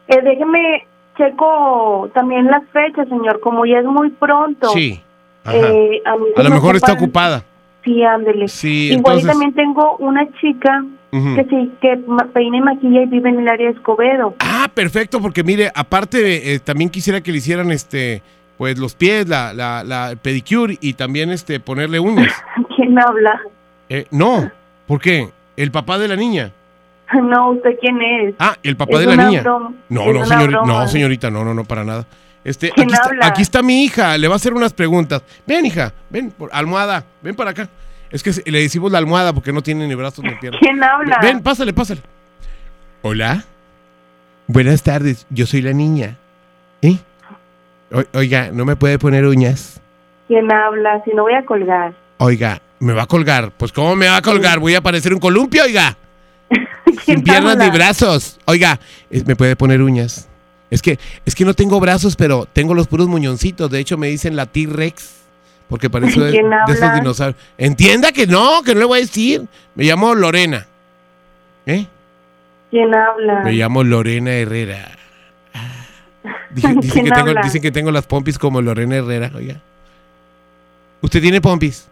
[0.09, 0.85] Eh, déjeme,
[1.17, 4.67] checo también las fechas, señor, como ya es muy pronto.
[4.73, 5.01] Sí.
[5.45, 7.45] Eh, a A lo me mejor está ocupada.
[7.85, 8.49] Sí, ándele.
[8.49, 11.97] Sí, Igual y entonces- también tengo una chica que sí, que
[12.33, 14.35] peina y maquilla y vive en el área de Escobedo.
[14.39, 18.21] Ah, perfecto, porque mire, aparte, eh, también quisiera que le hicieran este,
[18.61, 22.31] pues los pies, la, la, la pedicure y también este, ponerle uñas.
[22.75, 23.41] ¿Quién habla?
[23.89, 24.51] Eh, no,
[24.85, 25.31] ¿por qué?
[25.57, 26.51] ¿El papá de la niña?
[27.23, 28.35] No, ¿usted quién es?
[28.37, 29.41] Ah, el papá Es de la una niña.
[29.41, 30.73] broma, No, es no, señorita, broma.
[30.83, 32.05] no, señorita, no, no, no, para nada.
[32.43, 33.25] Este, ¿Quién aquí, está, habla?
[33.25, 35.23] aquí está mi hija, le va a hacer unas preguntas.
[35.47, 37.67] Ven, hija, ven, por, almohada, ven para acá.
[38.11, 40.59] Es que le decimos la almohada porque no tiene ni brazos ni piernas.
[40.61, 41.17] ¿Quién habla?
[41.19, 42.01] Ven, pásale, pásale.
[43.01, 43.43] Hola.
[44.45, 46.19] Buenas tardes, yo soy la niña.
[47.91, 49.81] O- oiga, ¿no me puede poner uñas?
[50.27, 51.01] ¿Quién habla?
[51.03, 51.93] Si no voy a colgar.
[52.17, 53.51] Oiga, me va a colgar.
[53.57, 54.59] Pues, ¿cómo me va a colgar?
[54.59, 55.97] Voy a parecer un columpio, oiga.
[57.05, 57.65] Sin piernas habla?
[57.65, 58.39] ni brazos.
[58.45, 60.27] Oiga, es- me puede poner uñas.
[60.69, 63.69] Es que, es que no tengo brazos, pero tengo los puros muñoncitos.
[63.69, 65.17] De hecho, me dicen la T-Rex.
[65.67, 67.41] Porque parezco de, ¿Quién de esos dinosaurios.
[67.57, 69.45] Entienda que no, que no le voy a decir.
[69.75, 70.65] Me llamo Lorena.
[71.65, 71.85] ¿Eh?
[72.69, 73.41] ¿Quién habla?
[73.43, 74.97] Me llamo Lorena Herrera.
[76.51, 77.41] Dicen, dicen ¿Quién que tengo, habla?
[77.43, 79.55] dicen que tengo las pompis como Lorena Herrera, oiga.
[81.01, 81.87] ¿Usted tiene pompis?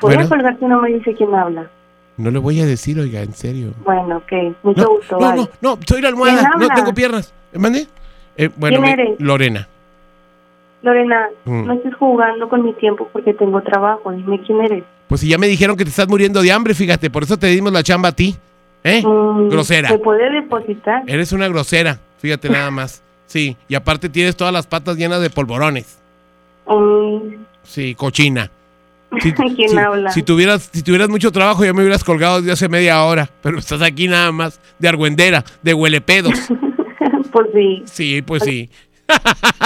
[0.00, 0.28] Voy a Bueno.
[0.30, 1.68] colgar si no me dice quién habla.
[2.16, 3.72] No le voy a decir, oiga, en serio.
[3.84, 4.56] Bueno, ok.
[4.62, 5.18] Mucho No, gusto.
[5.18, 7.32] no, no, no, soy la almohada, ¿Quién no tengo piernas.
[7.52, 7.86] ¿Me mandé?
[8.36, 9.20] Eh, bueno, ¿Quién eres?
[9.20, 9.68] Lorena.
[10.82, 11.66] Lorena, Mm.
[11.66, 14.12] no estés jugando con mi tiempo porque tengo trabajo.
[14.12, 14.84] Dime quién eres.
[15.08, 17.48] Pues si ya me dijeron que te estás muriendo de hambre, fíjate, por eso te
[17.48, 18.36] dimos la chamba a ti.
[18.82, 19.02] ¿Eh?
[19.04, 19.88] Mm, Grosera.
[19.90, 21.02] ¿Se puede depositar?
[21.06, 23.02] Eres una grosera, fíjate nada más.
[23.30, 25.98] Sí, y aparte tienes todas las patas llenas de polvorones.
[26.66, 28.50] Mm, Sí, cochina.
[29.22, 30.10] Si, ¿Quién si- habla?
[30.10, 33.60] Si tuvieras, si tuvieras mucho trabajo ya me hubieras colgado desde hace media hora, pero
[33.60, 36.34] estás aquí nada más de argüendera, de huelepedos.
[37.32, 37.82] pues sí.
[37.86, 38.68] Sí, pues sí.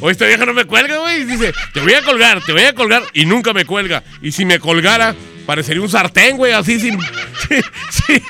[0.00, 1.24] O esta vieja no me cuelga, güey.
[1.24, 3.02] Dice, te voy a colgar, te voy a colgar.
[3.14, 4.02] Y nunca me cuelga.
[4.20, 5.14] Y si me colgara,
[5.46, 6.98] parecería un sartén, güey, así sin,
[7.90, 8.22] sin,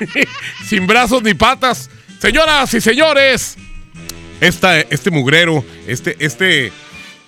[0.65, 1.89] sin brazos ni patas.
[2.19, 3.57] Señoras y señores,
[4.41, 6.71] este mugrero, este, este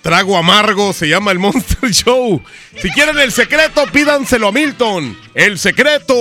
[0.02, 2.42] trago amargo se llama el Monster Show.
[2.80, 5.16] Si quieren el secreto, pídanselo a Milton.
[5.34, 6.14] El secreto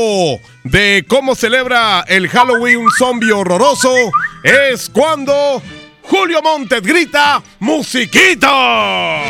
[0.63, 3.93] de cómo celebra el Halloween un zombie horroroso
[4.43, 5.61] es cuando
[6.03, 9.23] Julio Montes grita ¡Musiquita!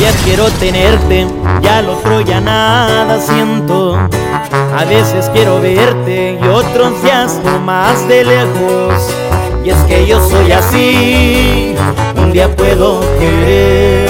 [0.00, 1.26] Ya quiero tenerte,
[1.62, 3.96] ya lo otro ya nada siento.
[3.96, 9.45] A veces quiero verte y otros días más de lejos.
[9.66, 11.74] Y es que yo soy así,
[12.16, 14.08] un día puedo querer,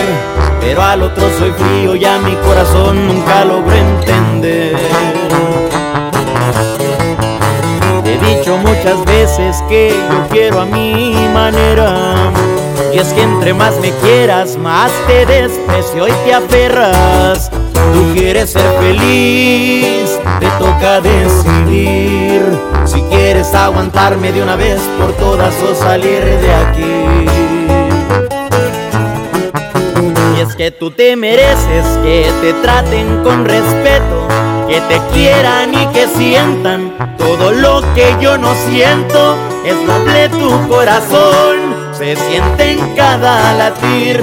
[0.61, 4.77] pero al otro soy frío, ya mi corazón nunca logró entender.
[8.05, 12.15] Te he dicho muchas veces que yo quiero a mi manera.
[12.93, 17.51] Y es que entre más me quieras, más te desprecio y te aferras.
[17.93, 22.43] Tú quieres ser feliz, te toca decidir.
[22.85, 27.27] Si quieres aguantarme de una vez por todas o salir de aquí.
[30.37, 34.29] Y es que tú te mereces que te traten con respeto,
[34.69, 39.37] que te quieran y que sientan todo lo que yo no siento.
[39.65, 41.57] Es noble tu corazón,
[41.93, 44.23] se siente en cada latir,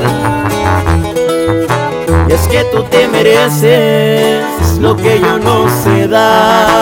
[2.41, 4.43] Es que tú te mereces
[4.79, 6.81] lo que yo no sé dar.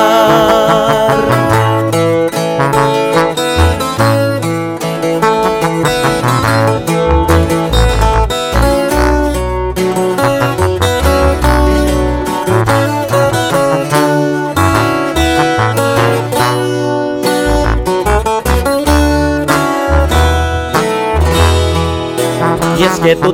[22.77, 23.33] Y es que tú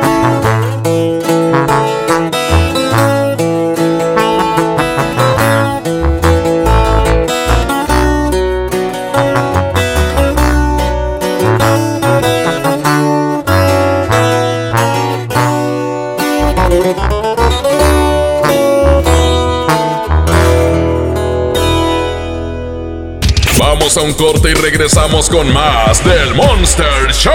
[23.97, 27.33] A un corte y regresamos con más del Monster Show.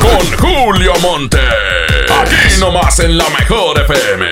[0.00, 1.38] Con Julio Monte.
[2.08, 4.26] Aquí nomás en la mejor FM.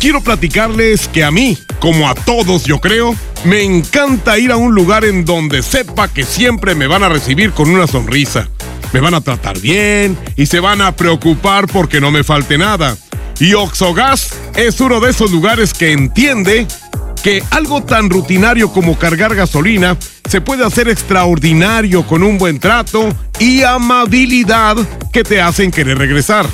[0.00, 3.14] Quiero platicarles que a mí, como a todos yo creo,
[3.44, 7.52] me encanta ir a un lugar en donde sepa que siempre me van a recibir
[7.52, 8.48] con una sonrisa.
[8.92, 12.96] Me van a tratar bien y se van a preocupar porque no me falte nada.
[13.38, 16.66] Y Oxogas es uno de esos lugares que entiende
[17.24, 19.96] que algo tan rutinario como cargar gasolina
[20.28, 24.76] se puede hacer extraordinario con un buen trato y amabilidad
[25.10, 26.44] que te hacen querer regresar.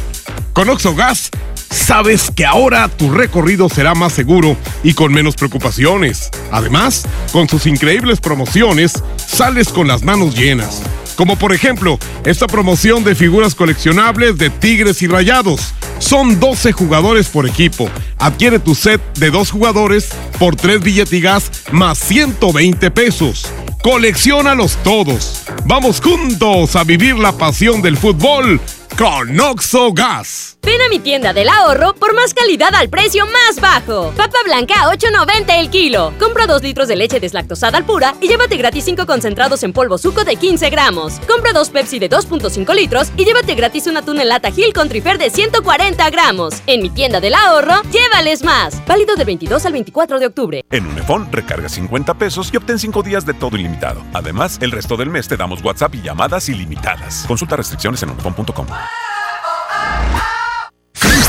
[0.52, 1.30] Con Oxogas
[1.68, 6.30] sabes que ahora tu recorrido será más seguro y con menos preocupaciones.
[6.52, 10.82] Además, con sus increíbles promociones, sales con las manos llenas.
[11.20, 15.74] Como por ejemplo, esta promoción de figuras coleccionables de Tigres y Rayados.
[15.98, 17.90] Son 12 jugadores por equipo.
[18.16, 23.52] Adquiere tu set de dos jugadores por 3 billetigas más 120 pesos.
[23.82, 25.42] Colecciónalos todos.
[25.66, 28.59] Vamos juntos a vivir la pasión del fútbol
[28.97, 30.56] con Oxo Gas.
[30.62, 34.12] Ven a mi tienda del ahorro por más calidad al precio más bajo.
[34.16, 36.12] Papa blanca a 8.90 el kilo.
[36.18, 39.98] Compra 2 litros de leche deslactosada al pura y llévate gratis 5 concentrados en polvo
[39.98, 41.14] suco de 15 gramos.
[41.26, 44.88] Compra 2 Pepsi de 2.5 litros y llévate gratis una tuna en lata Gil con
[44.88, 46.62] trifer de 140 gramos.
[46.66, 48.84] En mi tienda del ahorro, llévales más.
[48.86, 50.64] Válido del 22 al 24 de octubre.
[50.70, 54.02] En Unifón, recarga 50 pesos y obtén 5 días de todo ilimitado.
[54.12, 57.24] Además, el resto del mes te damos WhatsApp y llamadas ilimitadas.
[57.26, 58.66] Consulta restricciones en unifón.com.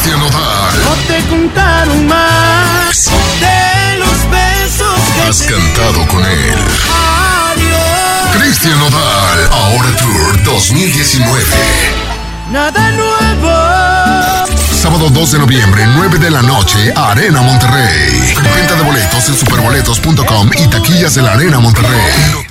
[0.03, 6.56] No te contaron más de los besos que Has cantado con él.
[7.52, 8.36] Adiós.
[8.36, 9.49] Cristian Nodal.
[9.52, 11.44] Ahora Tour 2019.
[12.49, 14.48] Nada nuevo.
[14.82, 18.34] Sábado 2 de noviembre, 9 de la noche, Arena Monterrey.
[18.56, 22.51] Venta de boletos en superboletos.com y taquillas de la Arena Monterrey.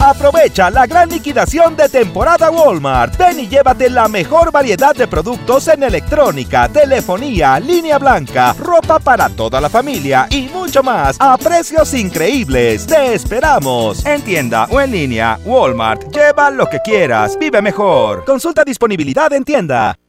[0.00, 3.18] Aprovecha la gran liquidación de temporada Walmart.
[3.18, 9.28] Ven y llévate la mejor variedad de productos en electrónica, telefonía, línea blanca, ropa para
[9.28, 12.86] toda la familia y mucho más a precios increíbles.
[12.86, 14.04] Te esperamos.
[14.06, 16.10] En tienda o en línea, Walmart.
[16.10, 17.36] Lleva lo que quieras.
[17.38, 18.24] Vive mejor.
[18.24, 19.99] Consulta disponibilidad en tienda.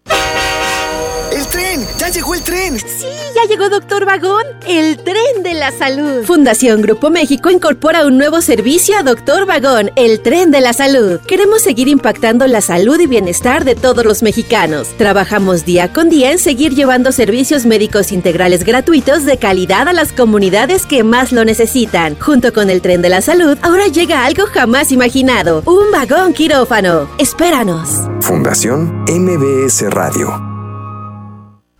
[1.51, 1.87] ¡El tren!
[1.97, 2.79] ¡Ya llegó el tren!
[2.79, 6.23] Sí, ya llegó Doctor Vagón, el tren de la salud.
[6.23, 11.19] Fundación Grupo México incorpora un nuevo servicio a Doctor Vagón, el tren de la salud.
[11.27, 14.95] Queremos seguir impactando la salud y bienestar de todos los mexicanos.
[14.97, 20.13] Trabajamos día con día en seguir llevando servicios médicos integrales gratuitos de calidad a las
[20.13, 22.15] comunidades que más lo necesitan.
[22.17, 27.09] Junto con el tren de la salud, ahora llega algo jamás imaginado, un vagón quirófano.
[27.17, 27.89] Espéranos.
[28.21, 30.50] Fundación MBS Radio.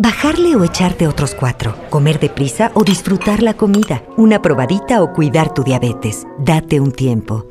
[0.04, 1.76] Bajarle o echarte otros cuatro.
[1.92, 4.02] Comer deprisa o disfrutar la comida.
[4.18, 6.26] Una probadita o cuidar tu diabetes.
[6.40, 7.46] Date un tiempo.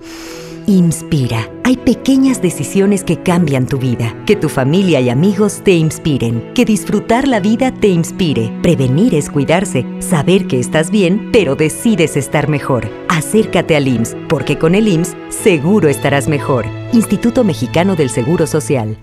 [0.67, 1.49] Inspira.
[1.63, 4.17] Hay pequeñas decisiones que cambian tu vida.
[4.27, 6.53] Que tu familia y amigos te inspiren.
[6.53, 8.51] Que disfrutar la vida te inspire.
[8.63, 9.87] Prevenir es cuidarse.
[10.01, 12.91] Saber que estás bien, pero decides estar mejor.
[13.09, 16.67] Acércate al IMSS, porque con el IMSS seguro estarás mejor.
[16.93, 18.99] Instituto Mexicano del Seguro Social.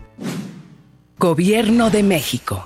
[1.17, 2.65] Gobierno de México.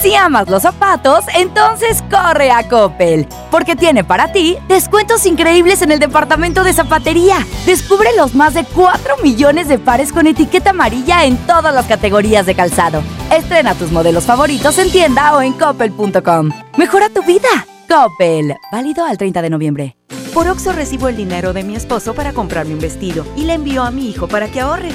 [0.00, 5.90] Si amas los zapatos, entonces corre a Coppel, porque tiene para ti descuentos increíbles en
[5.90, 7.44] el departamento de zapatería.
[7.66, 12.46] Descubre los más de 4 millones de pares con etiqueta amarilla en todas las categorías
[12.46, 13.02] de calzado.
[13.32, 16.50] Estrena tus modelos favoritos en tienda o en coppel.com.
[16.76, 17.48] Mejora tu vida.
[17.88, 19.96] Coppel, válido al 30 de noviembre.
[20.32, 23.82] Por Oxo recibo el dinero de mi esposo para comprarme un vestido y le envío
[23.82, 24.90] a mi hijo para que ahorre.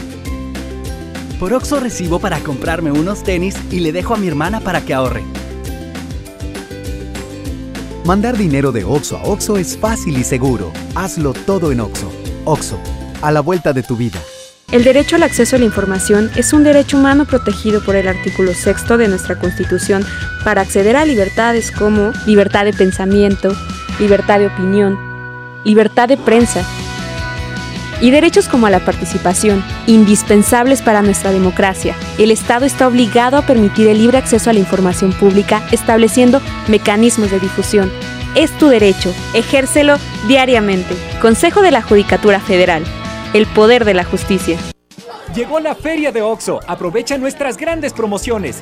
[1.44, 4.94] Por Oxo recibo para comprarme unos tenis y le dejo a mi hermana para que
[4.94, 5.26] ahorre.
[8.06, 10.72] Mandar dinero de Oxo a Oxo es fácil y seguro.
[10.96, 12.10] Hazlo todo en Oxo.
[12.46, 12.80] Oxo,
[13.22, 14.22] a la vuelta de tu vida.
[14.72, 18.54] El derecho al acceso a la información es un derecho humano protegido por el artículo
[18.54, 20.06] 6 de nuestra Constitución
[20.46, 23.54] para acceder a libertades como libertad de pensamiento,
[24.00, 24.98] libertad de opinión,
[25.66, 26.66] libertad de prensa,
[28.04, 31.96] y derechos como la participación, indispensables para nuestra democracia.
[32.18, 37.32] El Estado está obligado a permitir el libre acceso a la información pública, estableciendo mecanismos
[37.32, 37.90] de difusión.
[38.36, 39.96] Es tu derecho, ejércelo
[40.28, 40.96] diariamente.
[41.22, 42.84] Consejo de la Judicatura Federal.
[43.34, 44.58] El poder de la justicia.
[45.34, 46.60] Llegó la feria de OXO.
[46.68, 48.62] Aprovecha nuestras grandes promociones.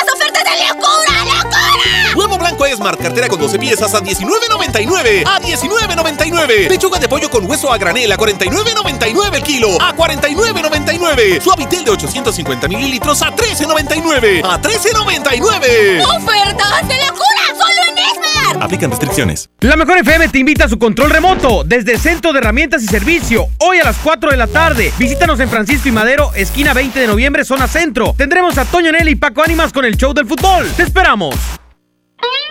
[0.43, 2.15] de locura, locura!
[2.15, 5.23] Huevo blanco Esmart, cartera con 12 piezas a 19.99.
[5.25, 6.67] A 19.99.
[6.67, 9.81] Pechuga de pollo con hueso a granel a 49.99 el kilo.
[9.81, 11.41] A 49.99.
[11.41, 14.41] Suavitel de 850 mililitros a 13.99.
[14.43, 16.03] A 13.99.
[16.03, 17.45] ¡Ofertas de locura!
[17.47, 18.30] ¡Solo en Esmart!
[18.59, 19.49] Aplican restricciones.
[19.61, 22.87] La Mejor FM te invita a su control remoto desde el Centro de Herramientas y
[22.87, 23.47] Servicio.
[23.59, 24.91] Hoy a las 4 de la tarde.
[24.97, 28.13] Visítanos en Francisco y Madero, esquina 20 de noviembre, zona centro.
[28.17, 30.67] Tendremos a Toño Nelly y Paco Ánimas con el show del fútbol.
[30.75, 31.35] ¡Te esperamos!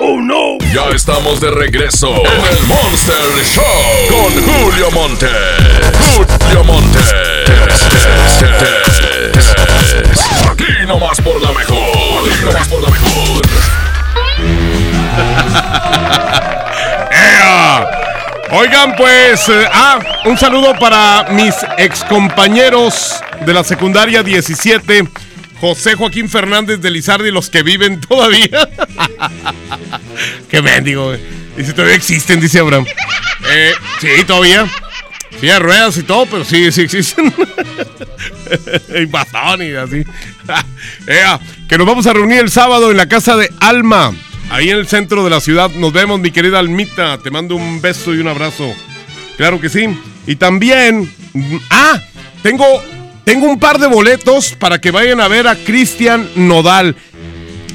[0.00, 0.58] ¡Oh, no!
[0.72, 5.26] Ya estamos de regreso en el Monster Show con Julio Monte.
[6.16, 6.98] Julio Monte.
[10.50, 12.28] Aquí nomás por la mejor.
[12.28, 13.42] Aquí nomás por la mejor.
[18.52, 25.08] Oigan, pues, eh, ah, un saludo para mis excompañeros de la secundaria 17,
[25.60, 28.68] José Joaquín Fernández de Lizardi, los que viven todavía.
[30.50, 31.20] Qué mendigo, güey.
[31.56, 32.86] Dice, todavía existen, dice Abraham.
[33.48, 34.66] Eh, sí, todavía.
[35.40, 37.32] Sí, hay ruedas y todo, pero sí, sí existen.
[38.88, 40.04] y y así.
[41.68, 44.12] Que nos vamos a reunir el sábado en la casa de Alma.
[44.50, 45.70] Ahí en el centro de la ciudad.
[45.70, 47.18] Nos vemos, mi querida Almita.
[47.18, 48.72] Te mando un beso y un abrazo.
[49.36, 49.86] Claro que sí.
[50.26, 51.10] Y también.
[51.32, 52.00] mm, Ah,
[52.42, 52.64] tengo,
[53.24, 56.96] tengo un par de boletos para que vayan a ver a Cristian Nodal.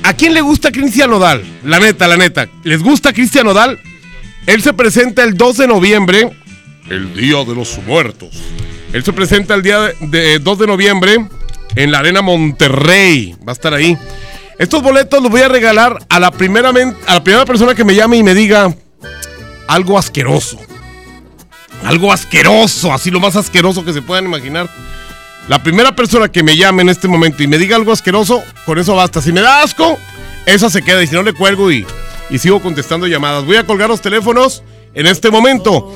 [0.03, 1.43] ¿A quién le gusta Cristian Nodal?
[1.63, 2.47] La neta, la neta.
[2.63, 3.79] ¿Les gusta Cristian Nodal?
[4.45, 6.29] Él se presenta el 2 de noviembre.
[6.89, 8.29] El Día de los Muertos.
[8.93, 11.25] Él se presenta el día de, de 2 de noviembre
[11.75, 13.35] en la Arena Monterrey.
[13.47, 13.97] Va a estar ahí.
[14.57, 17.93] Estos boletos los voy a regalar a la primera, a la primera persona que me
[17.93, 18.73] llame y me diga
[19.67, 20.57] algo asqueroso.
[21.83, 24.69] Algo asqueroso, así lo más asqueroso que se puedan imaginar.
[25.49, 28.79] La primera persona que me llame en este momento y me diga algo asqueroso, con
[28.79, 29.21] eso basta.
[29.21, 29.97] Si me da asco,
[30.45, 31.85] esa se queda y si no le cuelgo y,
[32.29, 33.45] y sigo contestando llamadas.
[33.45, 34.63] Voy a colgar los teléfonos
[34.93, 35.91] en este momento.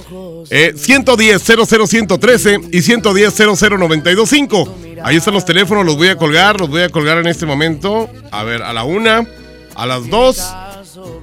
[0.50, 4.78] Eh, 110 00113 y 110 00925.
[5.04, 8.10] Ahí están los teléfonos, los voy a colgar, los voy a colgar en este momento.
[8.32, 9.28] A ver, a la una,
[9.76, 10.46] a las dos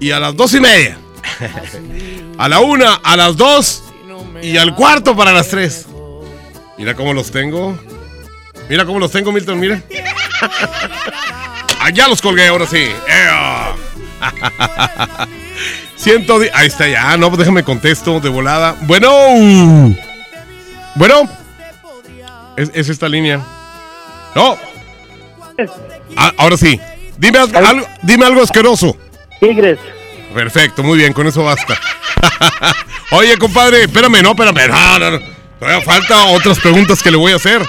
[0.00, 0.98] y a las dos y media.
[2.38, 3.82] a la una, a las dos
[4.42, 5.86] y al cuarto para las tres.
[6.78, 7.78] Mira cómo los tengo.
[8.68, 9.82] Mira cómo los tengo, Milton, mira.
[11.80, 12.84] Allá los colgué, ahora sí.
[13.06, 13.74] ¡Ea!
[15.96, 16.50] 110.
[16.54, 17.16] Ahí está ya.
[17.16, 18.76] No, pues déjame contesto de volada.
[18.82, 19.10] Bueno.
[20.94, 21.28] Bueno.
[22.56, 23.40] Es, es esta línea.
[24.34, 24.56] No.
[26.16, 26.80] Ah, ahora sí.
[27.18, 28.96] Dime algo, dime algo asqueroso.
[29.40, 29.78] Tigres.
[30.34, 31.78] Perfecto, muy bien, con eso basta.
[33.10, 34.68] Oye, compadre, espérame, no, espérame.
[34.68, 35.18] No, no, no.
[35.58, 37.62] Todavía falta otras preguntas que le voy a hacer.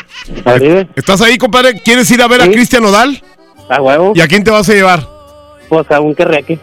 [0.96, 1.80] ¿Estás ahí, compadre?
[1.82, 3.24] ¿Quieres ir a ver a Cristian Nodal?
[3.70, 4.12] A huevo.
[4.14, 5.08] ¿Y a quién te vas a llevar?
[5.70, 6.60] Pues a un querreque.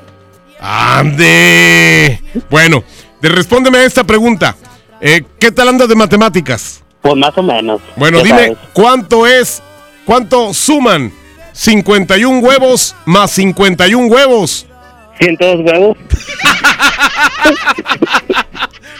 [0.61, 2.21] ¡Ande!
[2.51, 2.83] Bueno,
[3.21, 4.57] de- respóndeme a esta pregunta.
[5.01, 6.83] Eh, ¿Qué tal andas de matemáticas?
[7.03, 7.81] Pues más o menos.
[7.97, 8.59] Bueno, dime, sabes.
[8.73, 9.63] ¿cuánto es,
[10.07, 11.13] cuánto suman
[11.53, 14.67] 51 huevos más 51 huevos?
[15.19, 15.97] 102 huevos.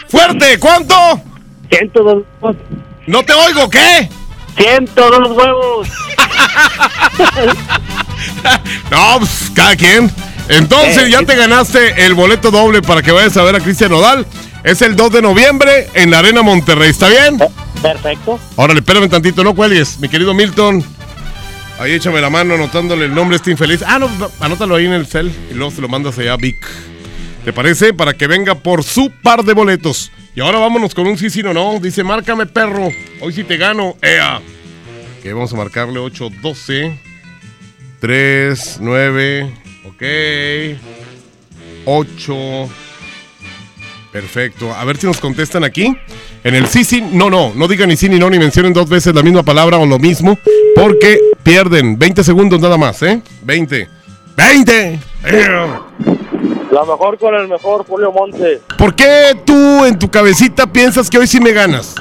[0.07, 0.59] ¡Fuerte!
[0.59, 0.93] ¿Cuánto?
[1.71, 2.57] 102 huevos.
[3.07, 4.09] No te oigo, ¿qué?
[4.57, 5.87] 102 huevos.
[8.91, 10.11] No, pues cada quien.
[10.47, 13.91] Entonces Eh, ya te ganaste el boleto doble para que vayas a ver a Cristian
[13.91, 14.25] Nodal.
[14.63, 17.37] Es el 2 de noviembre en la Arena Monterrey, ¿está bien?
[17.81, 18.39] Perfecto.
[18.55, 20.83] Órale, espérame tantito, no cuelgues, mi querido Milton.
[21.79, 23.81] Ahí échame la mano anotándole el nombre a este infeliz.
[23.85, 26.37] Ah, no, no, anótalo ahí en el cel y luego se lo mandas allá a
[26.37, 26.65] Vic.
[27.43, 27.93] ¿Te parece?
[27.93, 30.11] Para que venga por su par de boletos.
[30.35, 31.79] Y ahora vámonos con un sí, sí, no, no.
[31.79, 32.89] Dice, márcame, perro.
[33.21, 33.95] Hoy sí te gano.
[34.01, 34.41] ¡Ea!
[35.23, 36.99] Que vamos a marcarle 8, 12,
[38.01, 39.53] 3, 9,
[39.85, 40.03] ok.
[41.85, 42.69] 8.
[44.11, 44.73] Perfecto.
[44.73, 45.95] A ver si nos contestan aquí.
[46.43, 47.53] En el sí, sí, no, no.
[47.55, 49.99] No digan ni sí ni no, ni mencionen dos veces la misma palabra o lo
[49.99, 50.37] mismo.
[50.75, 51.97] Porque pierden.
[51.97, 53.21] 20 segundos nada más, ¿eh?
[53.43, 53.87] 20.
[54.35, 54.99] ¡20!
[55.23, 55.81] ¡Ea!
[56.75, 58.59] La mejor con el mejor, Julio Monte.
[58.77, 61.95] ¿Por qué tú en tu cabecita piensas que hoy sí me ganas?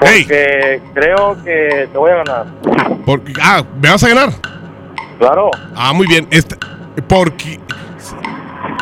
[0.00, 2.46] Porque creo que te voy a ganar.
[3.06, 4.30] Porque, ah, ¿me vas a ganar?
[5.20, 5.52] Claro.
[5.76, 6.26] Ah, muy bien.
[6.32, 6.56] Este,
[7.06, 7.60] porque.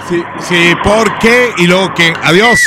[0.08, 1.50] Sí, sí, ¿por qué?
[1.58, 2.14] Y luego que.
[2.22, 2.58] Adiós.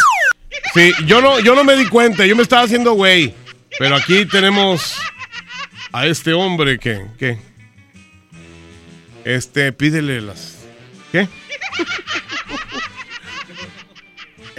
[0.76, 3.34] Sí, yo no, yo no me di cuenta, yo me estaba haciendo güey.
[3.80, 5.00] Pero aquí tenemos
[5.92, 7.08] a este hombre que.
[7.18, 7.40] ¿Qué?
[9.26, 10.60] Este, pídele las.
[11.12, 11.28] ¿Qué?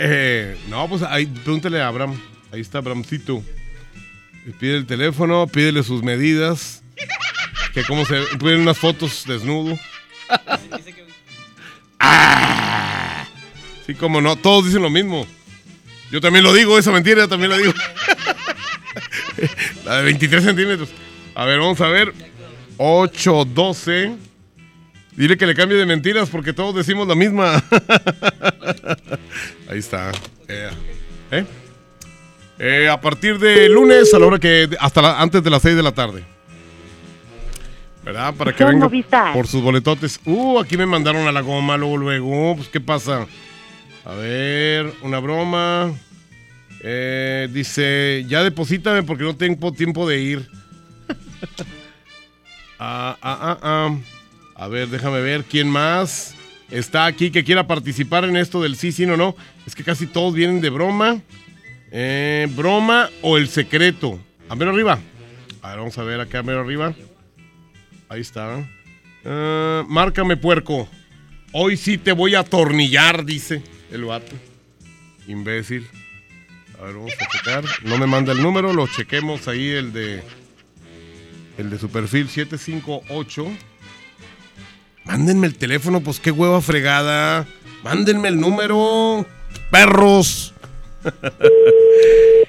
[0.03, 2.19] Eh, no, pues ahí, pregúntale a Abraham.
[2.51, 3.45] Ahí está Abrahamcito.
[4.47, 6.83] Le Pide el teléfono, pídele sus medidas.
[7.75, 9.79] Que cómo se piden unas fotos desnudo.
[11.99, 13.27] Ah,
[13.87, 15.27] sí, como no, todos dicen lo mismo.
[16.11, 17.75] Yo también lo digo, esa mentira también la digo.
[19.85, 20.89] la de 23 centímetros.
[21.35, 22.15] A ver, vamos a ver.
[22.79, 24.30] 8, 12.
[25.17, 27.57] Dile que le cambie de mentiras porque todos decimos la misma.
[29.69, 30.13] Ahí está.
[30.49, 30.71] Eh,
[31.33, 31.45] ¿eh?
[32.59, 35.77] Eh, a partir de lunes a la hora que hasta la- antes de las 6
[35.77, 36.25] de la tarde.
[38.05, 38.35] ¿Verdad?
[38.35, 38.89] Para que venga
[39.35, 40.21] por sus boletotes.
[40.25, 42.57] Uh, aquí me mandaron a la goma luego, luego.
[42.57, 43.27] Pues, ¿qué pasa?
[44.05, 45.93] A ver, una broma.
[46.83, 50.49] Eh, dice, ya deposítame porque no tengo tiempo de ir.
[52.79, 53.97] ah, ah, ah, ah.
[54.61, 56.35] A ver, déjame ver quién más
[56.71, 59.35] está aquí que quiera participar en esto del sí, sí, no, no.
[59.67, 61.23] Es que casi todos vienen de broma.
[61.91, 64.21] Eh, broma o el secreto.
[64.51, 65.01] A mero arriba.
[65.63, 66.95] A ver, vamos a ver acá a mero arriba.
[68.11, 68.63] Ahí está.
[69.25, 70.87] Ah, márcame, puerco.
[71.53, 74.37] Hoy sí te voy a atornillar, dice el vato.
[75.27, 75.89] Imbécil.
[76.79, 77.65] A ver, vamos a checar.
[77.85, 80.23] No me manda el número, lo chequemos ahí, el de.
[81.57, 83.70] El de su perfil 758.
[85.05, 87.47] Mándenme el teléfono, pues qué hueva fregada.
[87.83, 89.25] Mándenme el número.
[89.71, 90.55] Perros.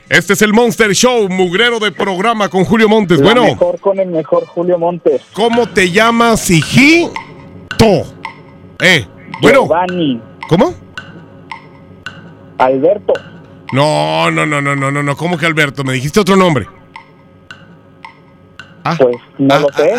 [0.09, 3.19] Este es el Monster Show, mugrero de programa con Julio Montes.
[3.19, 5.21] La bueno, mejor con el mejor, Julio Montes.
[5.31, 7.13] ¿cómo te llamas, hijito?
[8.81, 9.07] Eh,
[9.41, 9.59] bueno.
[9.59, 10.21] Giovanni.
[10.49, 10.75] ¿Cómo?
[12.57, 13.13] Alberto.
[13.71, 15.15] No, no, no, no, no, no, no.
[15.15, 15.85] ¿Cómo que Alberto?
[15.85, 16.67] Me dijiste otro nombre.
[18.83, 18.97] Ah.
[18.99, 19.93] Pues no lo sé.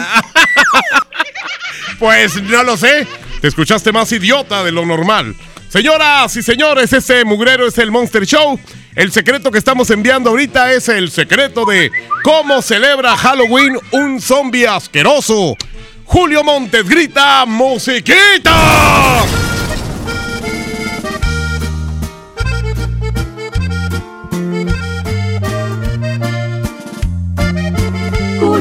[2.03, 3.07] Pues no lo sé.
[3.41, 5.37] Te escuchaste más idiota de lo normal.
[5.69, 8.59] Señoras y señores, ese mugrero es el Monster Show.
[8.97, 11.93] El secreto que estamos enviando ahorita es el secreto de
[12.25, 15.57] cómo celebra Halloween un zombie asqueroso.
[16.05, 19.25] Julio Montes grita musiquita.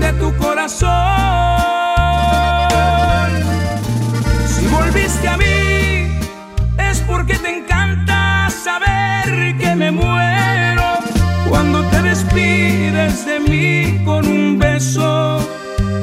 [0.00, 0.90] de tu corazón.
[4.46, 6.18] Si volviste a mí,
[6.78, 10.98] es porque te encanta saber que me muero
[11.48, 15.38] cuando te despides de mí con un beso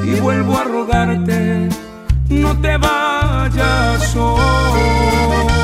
[0.04, 1.68] y vuelvo a rogarte,
[2.28, 5.63] no te vayas hoy.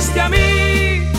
[0.00, 1.12] A mí,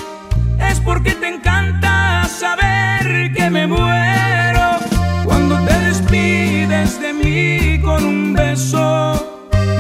[0.60, 4.80] es porque te encanta saber que me muero
[5.24, 9.14] cuando te despides de mí con un beso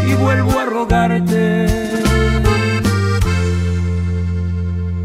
[0.07, 1.65] y vuelvo a rogarte.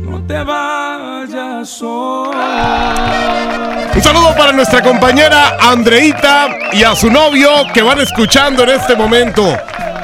[0.03, 2.37] No te vayas hoy.
[3.95, 8.95] Un saludo para nuestra compañera Andreita y a su novio que van escuchando en este
[8.95, 9.57] momento.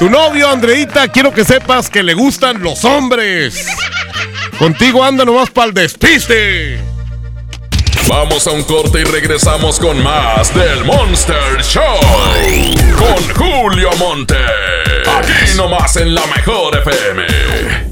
[0.03, 3.69] Tu novio, Andreita, quiero que sepas que le gustan los hombres.
[4.59, 6.81] Contigo anda nomás para el despiste.
[8.09, 12.01] Vamos a un corte y regresamos con más del Monster Show.
[12.99, 14.39] Con Julio Monte.
[15.07, 17.92] Aquí nomás en la mejor FM.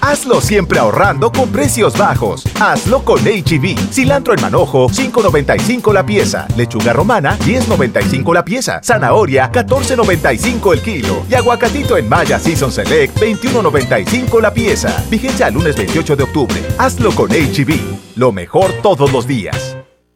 [0.00, 2.44] Hazlo siempre ahorrando con precios bajos.
[2.58, 3.92] Hazlo con HB.
[3.92, 6.48] Cilantro en manojo, 5.95 la pieza.
[6.56, 8.80] Lechuga romana, 10.95 la pieza.
[8.82, 11.22] Zanahoria, 14.95 el kilo.
[11.28, 15.04] Y aguacatito en Maya Season Select, 21.95 la pieza.
[15.10, 16.62] Vigencia al lunes 28 de octubre.
[16.78, 18.16] Hazlo con HB.
[18.16, 19.79] Lo mejor todos los días.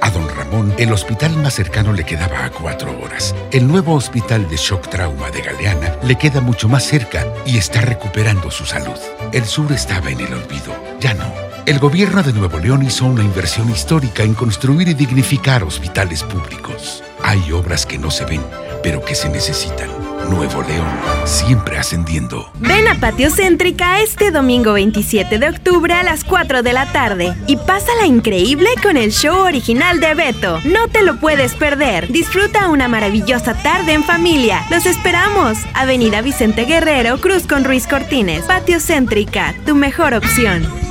[0.00, 3.34] A don Ramón, el hospital más cercano le quedaba a cuatro horas.
[3.50, 7.80] El nuevo hospital de shock trauma de Galeana le queda mucho más cerca y está
[7.80, 8.98] recuperando su salud.
[9.32, 11.47] El sur estaba en el olvido, ya no.
[11.68, 17.04] El gobierno de Nuevo León hizo una inversión histórica en construir y dignificar hospitales públicos.
[17.22, 18.40] Hay obras que no se ven,
[18.82, 19.90] pero que se necesitan.
[20.30, 20.88] Nuevo León,
[21.26, 22.50] siempre ascendiendo.
[22.58, 27.34] Ven a Patio Céntrica este domingo 27 de octubre a las 4 de la tarde
[27.46, 30.60] y pásala increíble con el show original de Beto.
[30.64, 32.10] No te lo puedes perder.
[32.10, 34.64] Disfruta una maravillosa tarde en familia.
[34.70, 35.58] Los esperamos.
[35.74, 38.46] Avenida Vicente Guerrero, Cruz con Ruiz Cortines.
[38.46, 40.87] Patio Céntrica, tu mejor opción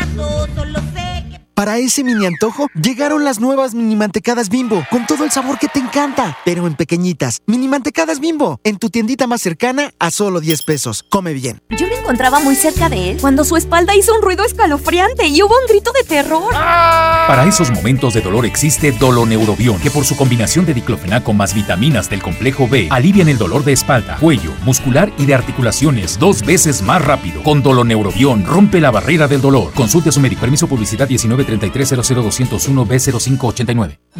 [0.00, 0.89] zapatos solo
[1.60, 5.68] para ese mini antojo, llegaron las nuevas mini mantecadas bimbo, con todo el sabor que
[5.68, 7.42] te encanta, pero en pequeñitas.
[7.46, 11.04] Mini mantecadas bimbo, en tu tiendita más cercana a solo 10 pesos.
[11.10, 11.60] Come bien.
[11.68, 15.42] Yo me encontraba muy cerca de él cuando su espalda hizo un ruido escalofriante y
[15.42, 16.50] hubo un grito de terror.
[16.50, 22.08] Para esos momentos de dolor existe Doloneurobion, que por su combinación de diclofenaco más vitaminas
[22.08, 26.80] del complejo B, alivian el dolor de espalda, cuello, muscular y de articulaciones dos veces
[26.80, 27.42] más rápido.
[27.42, 29.74] Con Doloneurobion rompe la barrera del dolor.
[29.74, 30.40] Consulte a su médico.
[30.40, 31.90] Permiso publicidad 19 33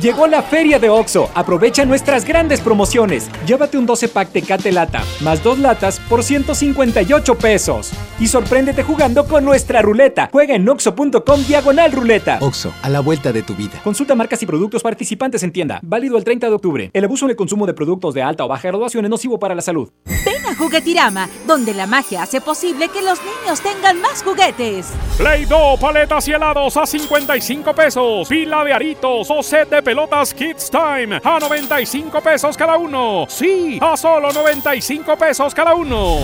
[0.00, 1.30] Llegó la feria de OXO.
[1.34, 3.28] Aprovecha nuestras grandes promociones.
[3.46, 7.92] Llévate un 12 pack Tecate Lata, más dos latas por 158 pesos.
[8.18, 10.28] Y sorpréndete jugando con nuestra ruleta.
[10.32, 12.38] Juega en oxo.com diagonal ruleta.
[12.40, 13.80] OXO, a la vuelta de tu vida.
[13.84, 15.78] Consulta marcas y productos participantes en tienda.
[15.82, 16.90] Válido el 30 de octubre.
[16.92, 19.54] El abuso en el consumo de productos de alta o baja graduación es nocivo para
[19.54, 19.88] la salud.
[20.04, 24.88] Ven a Juguetirama, donde la magia hace posible que los niños tengan más juguetes.
[25.16, 26.86] Play-Doh, paletas y helados a
[27.20, 28.28] 55 pesos.
[28.28, 33.26] Pila de aritos o set de pelotas Kids Time a 95 pesos cada uno.
[33.28, 36.18] Sí, a solo 95 pesos cada uno.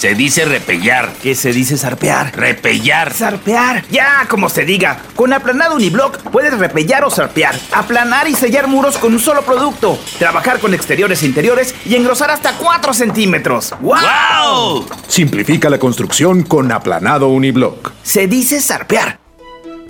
[0.00, 1.12] Se dice repellar.
[1.22, 2.34] ¿Qué se dice zarpear?
[2.34, 3.12] Repellar.
[3.12, 3.84] Zarpear.
[3.90, 5.02] Ya, como se diga.
[5.14, 7.54] Con aplanado uniblock puedes repellar o zarpear.
[7.70, 9.98] Aplanar y sellar muros con un solo producto.
[10.18, 13.74] Trabajar con exteriores e interiores y engrosar hasta 4 centímetros.
[13.82, 14.86] ¡Wow!
[15.06, 17.92] Simplifica la construcción con aplanado uniblock.
[18.02, 19.20] Se dice zarpear.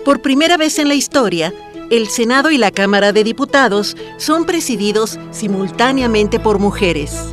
[0.04, 1.54] Por primera vez en la historia,
[1.88, 7.32] el Senado y la Cámara de Diputados son presididos simultáneamente por mujeres.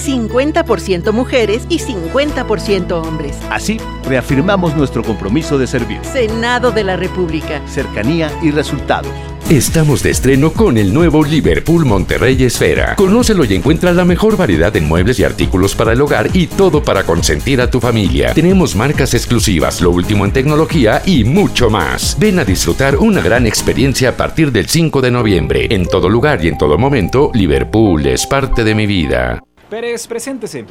[0.00, 3.36] 50% mujeres y 50% hombres.
[3.50, 6.00] Así, reafirmamos nuestro compromiso de servir.
[6.04, 7.60] Senado de la República.
[7.66, 9.12] Cercanía y resultados.
[9.50, 12.94] Estamos de estreno con el nuevo Liverpool Monterrey Esfera.
[12.94, 16.84] Conócelo y encuentra la mejor variedad en muebles y artículos para el hogar y todo
[16.84, 18.32] para consentir a tu familia.
[18.32, 22.16] Tenemos marcas exclusivas, lo último en tecnología y mucho más.
[22.20, 25.66] Ven a disfrutar una gran experiencia a partir del 5 de noviembre.
[25.68, 29.42] En todo lugar y en todo momento, Liverpool es parte de mi vida.
[29.70, 30.66] Pérez, preséntese.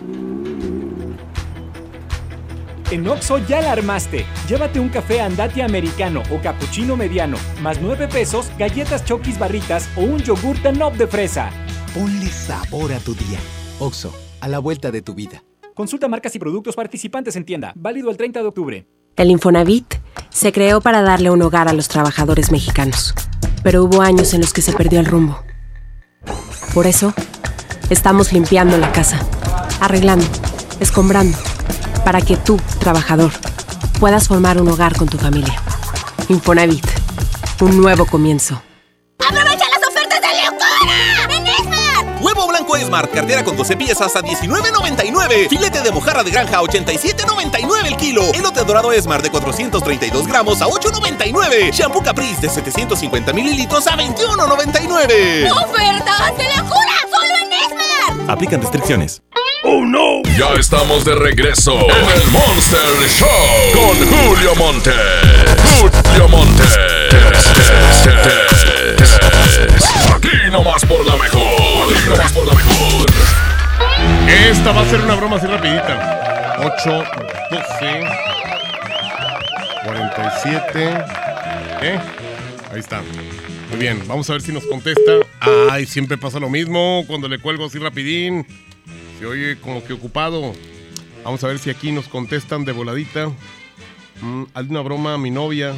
[2.92, 4.26] En Oxo ya la armaste.
[4.50, 10.02] Llévate un café andati americano o cappuccino mediano, más 9 pesos, galletas chokis barritas o
[10.02, 11.50] un yogur Danop de fresa.
[11.94, 13.40] Ponle sabor a tu día.
[13.80, 15.44] Oxo, a la vuelta de tu vida.
[15.74, 17.72] Consulta marcas y productos participantes en tienda.
[17.76, 18.88] Válido el 30 de octubre.
[19.16, 19.96] El Infonavit
[20.30, 23.14] se creó para darle un hogar a los trabajadores mexicanos.
[23.64, 25.42] Pero hubo años en los que se perdió el rumbo.
[26.74, 27.14] Por eso,
[27.90, 29.20] estamos limpiando la casa,
[29.80, 30.26] arreglando,
[30.80, 31.38] escombrando
[32.04, 33.32] para que tú, trabajador,
[34.00, 35.62] puedas formar un hogar con tu familia.
[36.30, 36.86] Infonavit,
[37.62, 38.62] un nuevo comienzo.
[39.20, 41.36] ¡Aprovecha las ofertas de locura!
[41.36, 42.22] ¡En Esmar!
[42.22, 45.50] Huevo blanco Esmar, cartera con 12 piezas a 19.99.
[45.50, 48.24] Filete de mojarra de granja a 87.99 el kilo.
[48.34, 51.72] Elote dorado Esmar de 432 gramos a 8.99.
[51.72, 55.52] Shampoo Caprice de 750 mililitros a 21.99.
[55.52, 57.09] ¡Ofertas de locura!
[58.30, 59.24] Aplican restricciones.
[59.64, 60.22] ¡Oh, no!
[60.38, 63.28] Ya estamos de regreso en el Monster Show
[63.74, 64.92] con Julio Monte.
[65.82, 66.64] Julio Monte.
[70.16, 71.92] Aquí nomás por la mejor.
[71.92, 73.10] Aquí nomás por la mejor.
[74.28, 76.56] Esta va a ser una broma así rapidita.
[76.84, 77.04] 8,
[77.50, 78.08] 12,
[79.86, 81.04] 47.
[81.82, 82.00] ¿Eh?
[82.72, 83.02] Ahí está.
[83.70, 85.12] Muy bien, vamos a ver si nos contesta.
[85.70, 88.48] Ay, siempre pasa lo mismo cuando le cuelgo así rapidín.
[89.20, 90.54] Se oye como que ocupado.
[91.24, 93.30] Vamos a ver si aquí nos contestan de voladita.
[94.22, 95.74] Mm, hazle una broma a mi novia.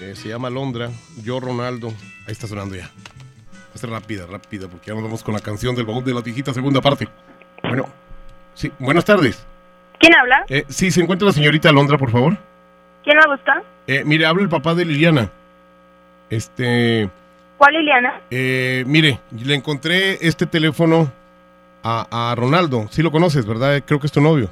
[0.00, 0.90] Eh, se llama Londra.
[1.24, 1.88] Yo, Ronaldo.
[2.26, 2.84] Ahí está sonando ya.
[2.86, 6.14] Va a ser rápida, rápida, porque ya nos vamos con la canción del baúl de
[6.14, 7.08] la viejita segunda parte.
[7.62, 7.88] Bueno,
[8.54, 9.44] sí, buenas tardes.
[9.98, 10.44] ¿Quién habla?
[10.48, 12.36] Eh, sí, ¿se encuentra la señorita Londra, por favor?
[13.02, 13.62] ¿Quién la busca?
[13.88, 15.30] Eh, mire, habla el papá de Liliana.
[16.36, 17.10] Este,
[17.58, 18.20] ¿Cuál Liliana?
[18.30, 21.12] eh, mire, le encontré este teléfono
[21.82, 22.86] a, a Ronaldo.
[22.90, 23.82] Sí lo conoces, ¿verdad?
[23.84, 24.48] Creo que es tu novio.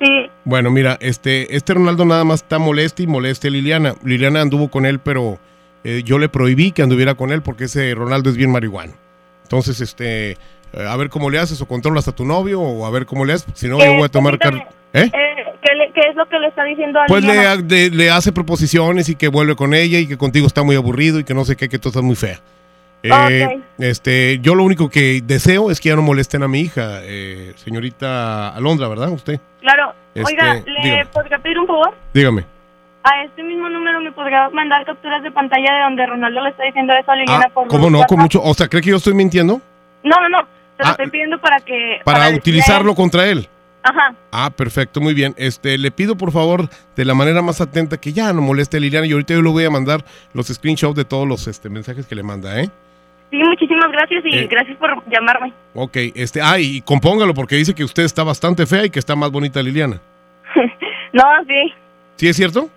[0.00, 0.30] Sí.
[0.44, 3.96] Bueno, mira, este, este Ronaldo nada más está moleste y moleste a Liliana.
[4.02, 5.38] Liliana anduvo con él, pero
[5.84, 8.94] eh, yo le prohibí que anduviera con él porque ese Ronaldo es bien marihuano.
[9.42, 10.36] Entonces, este, eh,
[10.88, 13.34] a ver cómo le haces o controlas a tu novio o a ver cómo le
[13.34, 13.46] haces.
[13.54, 15.10] Si no, yo voy a tomar car- ¿Eh?
[15.78, 18.32] ¿Qué, le- qué es lo que le está diciendo a Pues le, ha- le hace
[18.32, 21.44] proposiciones y que vuelve con ella y que contigo está muy aburrido y que no
[21.44, 22.38] sé qué, que tú estás muy fea.
[23.04, 23.12] Eh,
[23.46, 23.62] Ok.
[23.78, 27.52] este, yo lo único que deseo es que ya no molesten a mi hija, eh,
[27.56, 29.10] señorita Alondra, ¿verdad?
[29.10, 29.38] Usted.
[29.60, 29.92] Claro.
[30.14, 31.06] Este, Oiga, ¿le dígame.
[31.06, 31.94] podría pedir un favor?
[32.12, 32.44] Dígame.
[33.04, 36.64] A este mismo número me podría mandar capturas de pantalla de donde Ronaldo le está
[36.64, 38.02] diciendo eso a Liliana Ah, por ¿Cómo no?
[38.02, 38.42] Con mucho.
[38.42, 39.60] O sea, ¿cree que yo estoy mintiendo?
[40.02, 40.38] No, no, no.
[40.40, 42.00] Lo Ah, estoy pidiendo para que...
[42.04, 42.96] Para decirle a utilizarlo él.
[42.96, 43.48] contra él.
[43.88, 44.14] Ajá.
[44.32, 45.34] Ah, perfecto, muy bien.
[45.38, 48.80] Este, le pido por favor de la manera más atenta que ya no moleste a
[48.80, 50.04] Liliana y ahorita yo le voy a mandar
[50.34, 52.68] los screenshots de todos los este, mensajes que le manda, ¿eh?
[53.30, 54.48] Sí, muchísimas gracias y Eh.
[54.50, 55.52] gracias por llamarme.
[55.74, 59.14] Ok, este, ah, y compóngalo porque dice que usted está bastante fea y que está
[59.16, 60.00] más bonita Liliana.
[61.12, 61.72] No, sí.
[62.16, 62.68] ¿Sí es cierto?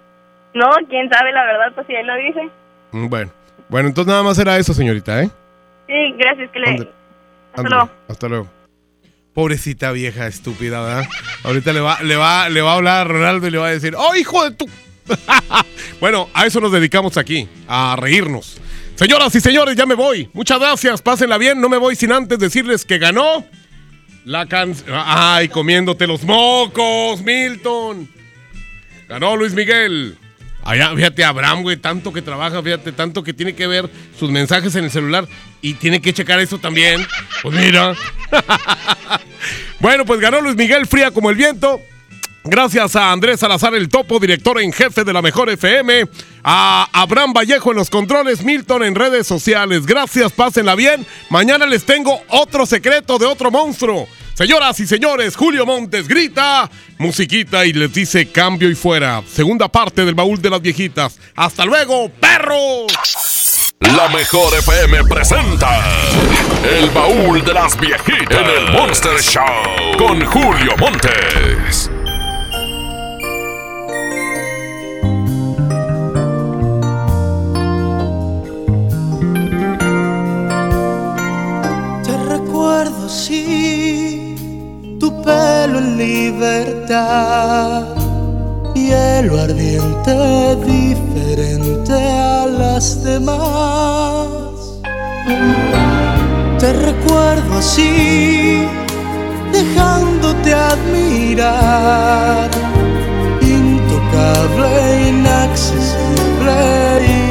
[0.54, 2.50] No, quién sabe la verdad, pues si él lo dice.
[2.92, 3.32] Mm, Bueno,
[3.68, 5.30] bueno, entonces nada más era eso, señorita, ¿eh?
[5.88, 6.90] Sí, gracias, que le...
[7.54, 7.90] Hasta luego.
[8.08, 8.48] Hasta luego.
[9.34, 11.08] Pobrecita vieja estúpida, ¿verdad?
[11.44, 13.72] Ahorita le va, le va, le va a hablar a Ronaldo y le va a
[13.72, 14.70] decir, ¡Oh, hijo de tu!
[16.02, 18.58] bueno, a eso nos dedicamos aquí, a reírnos.
[18.96, 20.30] Señoras y señores, ya me voy.
[20.34, 21.60] Muchas gracias, pásenla bien.
[21.60, 23.46] No me voy sin antes decirles que ganó
[24.26, 24.96] la canción.
[25.06, 28.10] ¡Ay, comiéndote los mocos, Milton!
[29.08, 30.18] Ganó Luis Miguel.
[30.64, 34.76] Allá, fíjate, Abraham, güey, tanto que trabaja, fíjate, tanto que tiene que ver sus mensajes
[34.76, 35.28] en el celular
[35.62, 37.06] y tiene que checar eso también.
[37.42, 37.96] Pues mira.
[39.80, 41.82] bueno, pues ganó Luis Miguel fría como el viento.
[42.44, 46.08] Gracias a Andrés Salazar, el topo, director en jefe de la Mejor FM.
[46.44, 49.86] A Abraham Vallejo en los controles, Milton en redes sociales.
[49.86, 51.06] Gracias, pásenla bien.
[51.30, 54.08] Mañana les tengo otro secreto de otro monstruo.
[54.42, 59.22] Señoras y señores, Julio Montes grita, musiquita y les dice cambio y fuera.
[59.32, 61.20] Segunda parte del baúl de las viejitas.
[61.36, 62.92] Hasta luego, perros.
[63.82, 65.80] La mejor FM presenta
[66.64, 69.46] El baúl de las viejitas en el Monster Show
[70.00, 71.92] con Julio Montes.
[82.04, 83.10] Te recuerdo tu
[85.24, 87.84] pelo en libertad,
[88.76, 94.28] hielo ardiente diferente a las demás.
[96.60, 98.68] Te recuerdo así,
[99.52, 102.50] dejándote admirar,
[103.42, 107.31] intocable, inaccesible,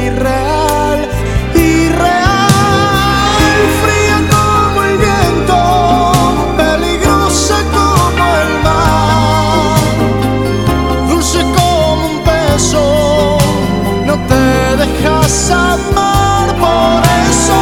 [14.31, 17.59] te dejas amar, por eso.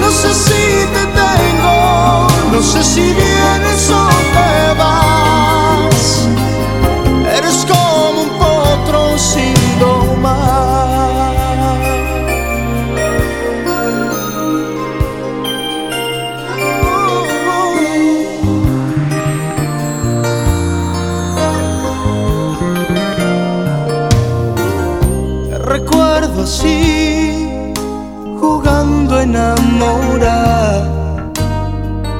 [0.00, 0.64] No sé si
[0.94, 4.11] te tengo, no sé si vienes o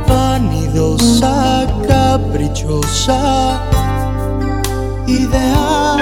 [0.09, 3.61] vanidosa, caprichosa,
[5.07, 5.99] ideal.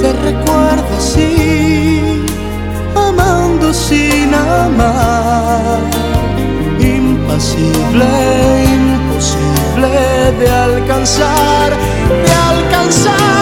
[0.00, 2.24] Te recuerdo así,
[2.94, 5.80] amando sin amar,
[6.78, 8.10] impasible,
[8.78, 9.90] imposible
[10.38, 11.70] de alcanzar,
[12.24, 13.41] de alcanzar.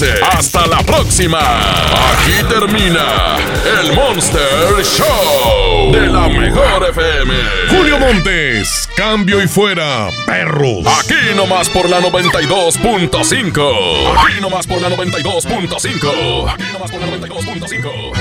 [0.00, 1.38] Dice, hasta la próxima.
[1.40, 3.36] Aquí termina
[3.80, 7.34] el Monster Show de la mejor FM.
[7.68, 10.86] Julio Montes, cambio y fuera, perros.
[10.86, 14.24] Aquí nomás por la 92.5.
[14.24, 16.52] Aquí nomás por la 92.5.
[16.52, 18.12] Aquí nomás por la 92.5.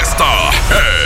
[0.00, 0.97] Esta es